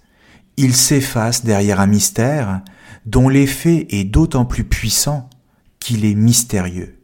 Il 0.58 0.76
s'efface 0.76 1.44
derrière 1.44 1.80
un 1.80 1.88
mystère 1.88 2.62
dont 3.06 3.30
l'effet 3.30 3.88
est 3.90 4.04
d'autant 4.04 4.46
plus 4.46 4.64
puissant 4.64 5.30
qu'il 5.80 6.06
est 6.06 6.16
mystérieux. 6.16 7.00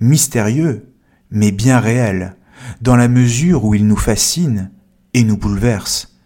Mystérieux, 0.00 0.92
mais 1.30 1.52
bien 1.52 1.78
réel, 1.78 2.36
dans 2.80 2.96
la 2.96 3.08
mesure 3.08 3.64
où 3.64 3.74
il 3.74 3.86
nous 3.86 3.96
fascine 3.96 4.70
et 5.14 5.24
nous 5.24 5.36
bouleverse. 5.36 6.16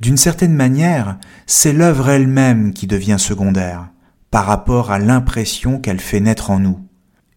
D'une 0.00 0.16
certaine 0.16 0.54
manière, 0.54 1.18
c'est 1.46 1.72
l'œuvre 1.72 2.08
elle-même 2.08 2.72
qui 2.72 2.86
devient 2.86 3.16
secondaire, 3.18 3.88
par 4.30 4.46
rapport 4.46 4.90
à 4.90 4.98
l'impression 4.98 5.78
qu'elle 5.78 6.00
fait 6.00 6.20
naître 6.20 6.50
en 6.50 6.58
nous. 6.58 6.80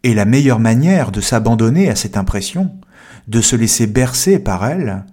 Et 0.04 0.14
la 0.14 0.26
meilleure 0.26 0.60
manière 0.60 1.12
de 1.12 1.22
s'abandonner 1.22 1.90
à 1.90 1.96
cette 1.96 2.18
impression, 2.18 2.72
de 3.28 3.42
se 3.42 3.56
laisser 3.56 3.88
bercer 3.88 4.40
par 4.40 4.66
elle, 4.66 5.06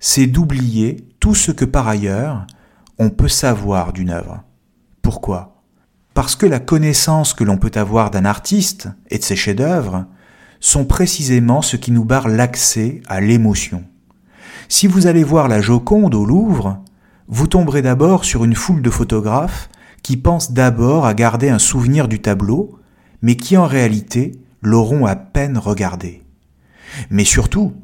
c'est 0.00 0.26
d'oublier 0.26 1.08
tout 1.20 1.34
ce 1.34 1.52
que 1.52 1.64
par 1.64 1.88
ailleurs 1.88 2.46
on 2.98 3.10
peut 3.10 3.28
savoir 3.28 3.92
d'une 3.92 4.10
œuvre. 4.10 4.42
Pourquoi? 5.02 5.62
Parce 6.14 6.34
que 6.34 6.46
la 6.46 6.60
connaissance 6.60 7.32
que 7.32 7.44
l'on 7.44 7.58
peut 7.58 7.70
avoir 7.74 8.10
d'un 8.10 8.24
artiste 8.24 8.88
et 9.08 9.18
de 9.18 9.22
ses 9.22 9.36
chefs-d'œuvre 9.36 10.06
sont 10.60 10.84
précisément 10.84 11.62
ce 11.62 11.76
qui 11.76 11.92
nous 11.92 12.04
barre 12.04 12.28
l'accès 12.28 13.00
à 13.06 13.20
l'émotion. 13.20 13.84
Si 14.68 14.86
vous 14.86 15.06
allez 15.06 15.24
voir 15.24 15.48
la 15.48 15.60
Joconde 15.60 16.14
au 16.14 16.24
Louvre, 16.24 16.82
vous 17.28 17.46
tomberez 17.46 17.82
d'abord 17.82 18.24
sur 18.24 18.44
une 18.44 18.56
foule 18.56 18.82
de 18.82 18.90
photographes 18.90 19.68
qui 20.02 20.16
pensent 20.16 20.52
d'abord 20.52 21.06
à 21.06 21.14
garder 21.14 21.48
un 21.48 21.58
souvenir 21.58 22.08
du 22.08 22.20
tableau, 22.20 22.78
mais 23.22 23.36
qui 23.36 23.56
en 23.56 23.66
réalité 23.66 24.32
l'auront 24.60 25.06
à 25.06 25.16
peine 25.16 25.58
regardé. 25.58 26.22
Mais 27.10 27.24
surtout, 27.24 27.74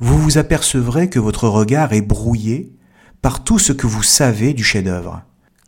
vous 0.00 0.18
vous 0.18 0.38
apercevrez 0.38 1.08
que 1.08 1.18
votre 1.18 1.48
regard 1.48 1.92
est 1.92 2.02
brouillé 2.02 2.72
par 3.22 3.42
tout 3.44 3.58
ce 3.58 3.72
que 3.72 3.86
vous 3.86 4.02
savez 4.02 4.54
du 4.54 4.64
chef-d'œuvre, 4.64 5.22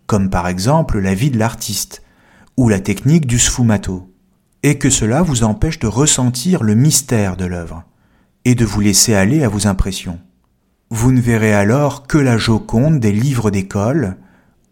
comme 0.06 0.30
par 0.30 0.48
exemple 0.48 0.98
la 0.98 1.14
vie 1.14 1.30
de 1.30 1.38
l'artiste 1.38 2.02
ou 2.56 2.68
la 2.68 2.80
technique 2.80 3.26
du 3.26 3.38
sfumato, 3.38 4.12
et 4.62 4.78
que 4.78 4.90
cela 4.90 5.22
vous 5.22 5.42
empêche 5.44 5.78
de 5.78 5.86
ressentir 5.86 6.62
le 6.62 6.74
mystère 6.74 7.36
de 7.36 7.46
l'œuvre 7.46 7.84
et 8.44 8.54
de 8.54 8.64
vous 8.64 8.80
laisser 8.80 9.14
aller 9.14 9.42
à 9.42 9.48
vos 9.48 9.66
impressions. 9.66 10.20
Vous 10.90 11.12
ne 11.12 11.20
verrez 11.20 11.52
alors 11.52 12.06
que 12.06 12.18
la 12.18 12.36
Joconde 12.36 13.00
des 13.00 13.12
livres 13.12 13.50
d'école 13.50 14.16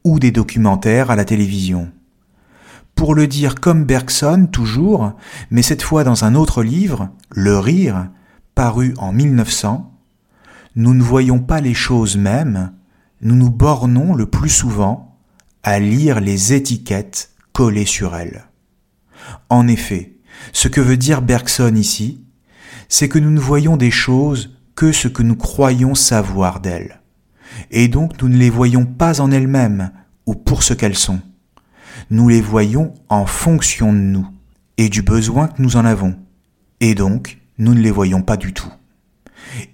ou 0.05 0.19
des 0.19 0.31
documentaires 0.31 1.11
à 1.11 1.17
la 1.17 1.25
télévision. 1.25 1.91
Pour 2.99 3.15
le 3.15 3.29
dire 3.29 3.55
comme 3.55 3.85
Bergson 3.85 4.49
toujours, 4.51 5.13
mais 5.53 5.63
cette 5.63 5.85
fois 5.85 6.03
dans 6.03 6.25
un 6.25 6.35
autre 6.35 6.65
livre, 6.65 7.11
Le 7.31 7.57
Rire, 7.57 8.09
paru 8.57 8.93
en 8.99 9.13
1900, 9.13 9.95
nous 10.75 10.95
ne 10.95 11.03
voyons 11.03 11.39
pas 11.39 11.61
les 11.61 11.75
choses 11.75 12.17
mêmes, 12.17 12.73
nous 13.23 13.37
nous 13.37 13.51
bornons 13.51 14.17
le 14.17 14.27
plus 14.27 14.51
souvent 14.51 15.17
à 15.63 15.79
lire 15.79 16.19
les 16.19 16.53
étiquettes 16.55 17.31
collées 17.53 17.87
sur 17.87 18.17
elles. 18.17 18.49
En 19.49 19.69
effet, 19.69 20.17
ce 20.53 20.67
que 20.67 20.81
veut 20.81 20.97
dire 20.97 21.23
Bergson 21.23 21.77
ici, 21.77 22.25
c'est 22.89 23.09
que 23.09 23.21
nous 23.21 23.31
ne 23.31 23.39
voyons 23.39 23.77
des 23.77 23.93
choses 23.93 24.57
que 24.75 24.91
ce 24.91 25.07
que 25.07 25.23
nous 25.23 25.37
croyons 25.37 25.95
savoir 25.95 26.59
d'elles, 26.59 27.01
et 27.71 27.87
donc 27.87 28.21
nous 28.21 28.29
ne 28.29 28.39
les 28.39 28.51
voyons 28.51 28.87
pas 28.87 29.21
en 29.21 29.31
elles-mêmes 29.31 29.93
ou 30.27 30.35
pour 30.35 30.65
ce 30.65 30.75
qu'elles 30.75 30.99
sont 30.99 31.21
nous 32.11 32.29
les 32.29 32.41
voyons 32.41 32.95
en 33.09 33.27
fonction 33.27 33.93
de 33.93 33.99
nous. 33.99 34.27
et 34.81 34.89
du 34.89 35.03
besoin 35.03 35.49
que 35.49 35.61
nous 35.61 35.77
en 35.77 35.85
avons. 35.85 36.15
Et 36.81 36.95
donc, 36.95 37.39
nous 37.59 37.75
ne 37.75 37.81
les 37.81 37.91
voyons 37.91 38.23
pas 38.23 38.37
du 38.37 38.53
tout. 38.53 38.73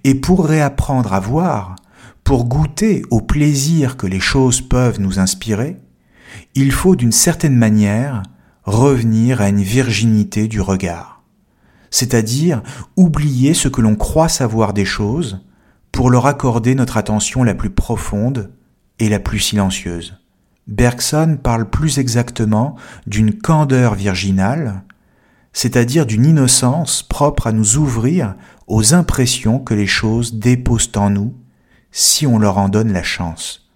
Et 0.03 0.15
pour 0.15 0.45
réapprendre 0.45 1.13
à 1.13 1.19
voir, 1.19 1.75
pour 2.23 2.45
goûter 2.45 3.03
au 3.11 3.21
plaisir 3.21 3.97
que 3.97 4.07
les 4.07 4.19
choses 4.19 4.61
peuvent 4.61 4.99
nous 4.99 5.19
inspirer, 5.19 5.77
il 6.55 6.71
faut 6.71 6.95
d'une 6.95 7.11
certaine 7.11 7.55
manière 7.55 8.23
revenir 8.63 9.41
à 9.41 9.49
une 9.49 9.61
virginité 9.61 10.47
du 10.47 10.59
regard, 10.59 11.21
c'est-à-dire 11.91 12.63
oublier 12.95 13.53
ce 13.53 13.67
que 13.67 13.81
l'on 13.81 13.95
croit 13.95 14.29
savoir 14.29 14.73
des 14.73 14.85
choses 14.85 15.45
pour 15.91 16.09
leur 16.09 16.25
accorder 16.25 16.73
notre 16.73 16.97
attention 16.97 17.43
la 17.43 17.53
plus 17.53 17.69
profonde 17.69 18.51
et 18.97 19.07
la 19.07 19.19
plus 19.19 19.39
silencieuse. 19.39 20.24
Bergson 20.67 21.37
parle 21.41 21.69
plus 21.69 21.99
exactement 21.99 22.75
d'une 23.05 23.37
candeur 23.37 23.93
virginale, 23.93 24.83
c'est-à-dire 25.53 26.05
d'une 26.05 26.25
innocence 26.25 27.03
propre 27.03 27.47
à 27.47 27.51
nous 27.51 27.77
ouvrir 27.77 28.35
aux 28.67 28.95
impressions 28.95 29.59
que 29.59 29.75
les 29.75 29.87
choses 29.87 30.33
déposent 30.33 30.91
en 30.95 31.11
nous 31.11 31.35
si 31.91 32.25
on 32.25 32.39
leur 32.39 32.57
en 32.57 32.67
donne 32.67 32.91
la 32.91 33.03
chance. 33.03 33.69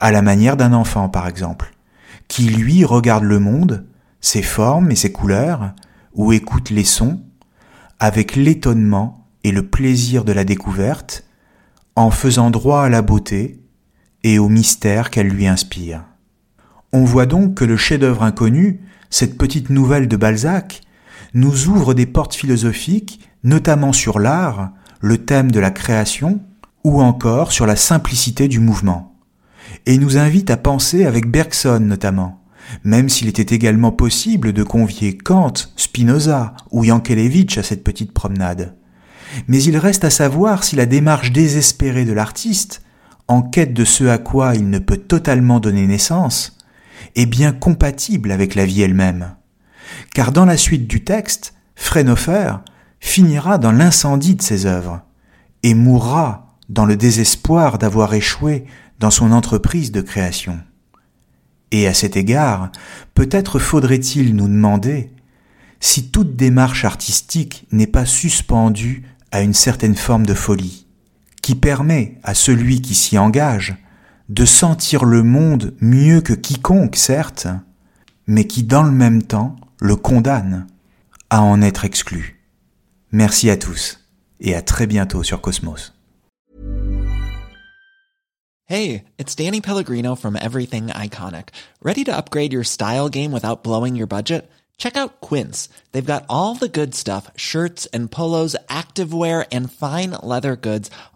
À 0.00 0.10
la 0.10 0.22
manière 0.22 0.56
d'un 0.56 0.72
enfant, 0.72 1.08
par 1.08 1.28
exemple, 1.28 1.72
qui 2.26 2.44
lui 2.44 2.84
regarde 2.84 3.24
le 3.24 3.38
monde, 3.38 3.86
ses 4.20 4.42
formes 4.42 4.90
et 4.90 4.96
ses 4.96 5.12
couleurs, 5.12 5.72
ou 6.14 6.32
écoute 6.32 6.70
les 6.70 6.84
sons, 6.84 7.20
avec 8.00 8.34
l'étonnement 8.34 9.28
et 9.44 9.52
le 9.52 9.66
plaisir 9.68 10.24
de 10.24 10.32
la 10.32 10.44
découverte, 10.44 11.24
en 11.96 12.10
faisant 12.10 12.50
droit 12.50 12.82
à 12.82 12.88
la 12.88 13.02
beauté 13.02 13.62
et 14.24 14.38
au 14.38 14.48
mystère 14.48 15.10
qu'elle 15.10 15.28
lui 15.28 15.46
inspire. 15.46 16.04
On 16.96 17.02
voit 17.04 17.26
donc 17.26 17.54
que 17.54 17.64
le 17.64 17.76
chef-d'œuvre 17.76 18.22
inconnu, 18.22 18.78
cette 19.10 19.36
petite 19.36 19.68
nouvelle 19.68 20.06
de 20.06 20.16
Balzac, 20.16 20.80
nous 21.34 21.66
ouvre 21.66 21.92
des 21.92 22.06
portes 22.06 22.36
philosophiques, 22.36 23.18
notamment 23.42 23.92
sur 23.92 24.20
l'art, 24.20 24.70
le 25.00 25.18
thème 25.18 25.50
de 25.50 25.58
la 25.58 25.72
création, 25.72 26.40
ou 26.84 27.02
encore 27.02 27.50
sur 27.50 27.66
la 27.66 27.74
simplicité 27.74 28.46
du 28.46 28.60
mouvement, 28.60 29.16
et 29.86 29.98
nous 29.98 30.18
invite 30.18 30.52
à 30.52 30.56
penser 30.56 31.04
avec 31.04 31.28
Bergson 31.28 31.80
notamment, 31.80 32.44
même 32.84 33.08
s'il 33.08 33.26
était 33.26 33.56
également 33.56 33.90
possible 33.90 34.52
de 34.52 34.62
convier 34.62 35.18
Kant, 35.18 35.52
Spinoza 35.74 36.54
ou 36.70 36.84
Yankelevitch 36.84 37.58
à 37.58 37.64
cette 37.64 37.82
petite 37.82 38.12
promenade. 38.12 38.76
Mais 39.48 39.60
il 39.64 39.78
reste 39.78 40.04
à 40.04 40.10
savoir 40.10 40.62
si 40.62 40.76
la 40.76 40.86
démarche 40.86 41.32
désespérée 41.32 42.04
de 42.04 42.12
l'artiste, 42.12 42.82
en 43.26 43.42
quête 43.42 43.74
de 43.74 43.84
ce 43.84 44.04
à 44.04 44.18
quoi 44.18 44.54
il 44.54 44.70
ne 44.70 44.78
peut 44.78 44.98
totalement 44.98 45.58
donner 45.58 45.88
naissance, 45.88 46.53
est 47.14 47.26
bien 47.26 47.52
compatible 47.52 48.32
avec 48.32 48.54
la 48.54 48.66
vie 48.66 48.82
elle-même. 48.82 49.36
Car 50.14 50.32
dans 50.32 50.44
la 50.44 50.56
suite 50.56 50.86
du 50.86 51.04
texte, 51.04 51.54
Frénofer 51.74 52.54
finira 53.00 53.58
dans 53.58 53.72
l'incendie 53.72 54.34
de 54.34 54.42
ses 54.42 54.66
œuvres 54.66 55.02
et 55.62 55.74
mourra 55.74 56.56
dans 56.68 56.86
le 56.86 56.96
désespoir 56.96 57.78
d'avoir 57.78 58.14
échoué 58.14 58.64
dans 58.98 59.10
son 59.10 59.32
entreprise 59.32 59.92
de 59.92 60.00
création. 60.00 60.58
Et 61.70 61.86
à 61.86 61.94
cet 61.94 62.16
égard, 62.16 62.70
peut-être 63.14 63.58
faudrait-il 63.58 64.34
nous 64.36 64.48
demander 64.48 65.10
si 65.80 66.10
toute 66.10 66.36
démarche 66.36 66.84
artistique 66.84 67.66
n'est 67.72 67.86
pas 67.86 68.06
suspendue 68.06 69.02
à 69.32 69.42
une 69.42 69.52
certaine 69.52 69.96
forme 69.96 70.24
de 70.24 70.32
folie, 70.32 70.86
qui 71.42 71.54
permet 71.54 72.18
à 72.22 72.32
celui 72.34 72.80
qui 72.80 72.94
s'y 72.94 73.18
engage 73.18 73.76
de 74.28 74.44
sentir 74.44 75.04
le 75.04 75.22
monde 75.22 75.74
mieux 75.80 76.20
que 76.20 76.32
quiconque, 76.32 76.96
certes, 76.96 77.46
mais 78.26 78.46
qui 78.46 78.62
dans 78.62 78.82
le 78.82 78.90
même 78.90 79.22
temps 79.22 79.56
le 79.78 79.96
condamne 79.96 80.66
à 81.30 81.42
en 81.42 81.60
être 81.60 81.84
exclu. 81.84 82.40
Merci 83.12 83.50
à 83.50 83.56
tous 83.56 84.00
et 84.40 84.54
à 84.54 84.62
très 84.62 84.86
bientôt 84.86 85.22
sur 85.22 85.40
Cosmos. 85.40 85.92
Hey, 88.66 89.04
it's 89.18 89.34
Danny 89.34 89.60
Pellegrino 89.60 90.16
from 90.16 90.36
Everything 90.36 90.86
Iconic. 90.86 91.50
Ready 91.82 92.02
to 92.04 92.16
upgrade 92.16 92.52
your 92.52 92.64
style 92.64 93.10
game 93.10 93.30
without 93.30 93.62
blowing 93.62 93.94
your 93.94 94.06
budget? 94.06 94.50
Check 94.78 94.96
out 94.96 95.20
Quince. 95.20 95.68
They've 95.92 96.04
got 96.04 96.24
all 96.28 96.54
the 96.54 96.68
good 96.68 96.94
stuff, 96.94 97.30
shirts 97.36 97.86
and 97.92 98.10
polos, 98.10 98.56
activewear 98.68 99.46
and 99.52 99.70
fine 99.70 100.12
leather 100.22 100.56
goods 100.56 100.90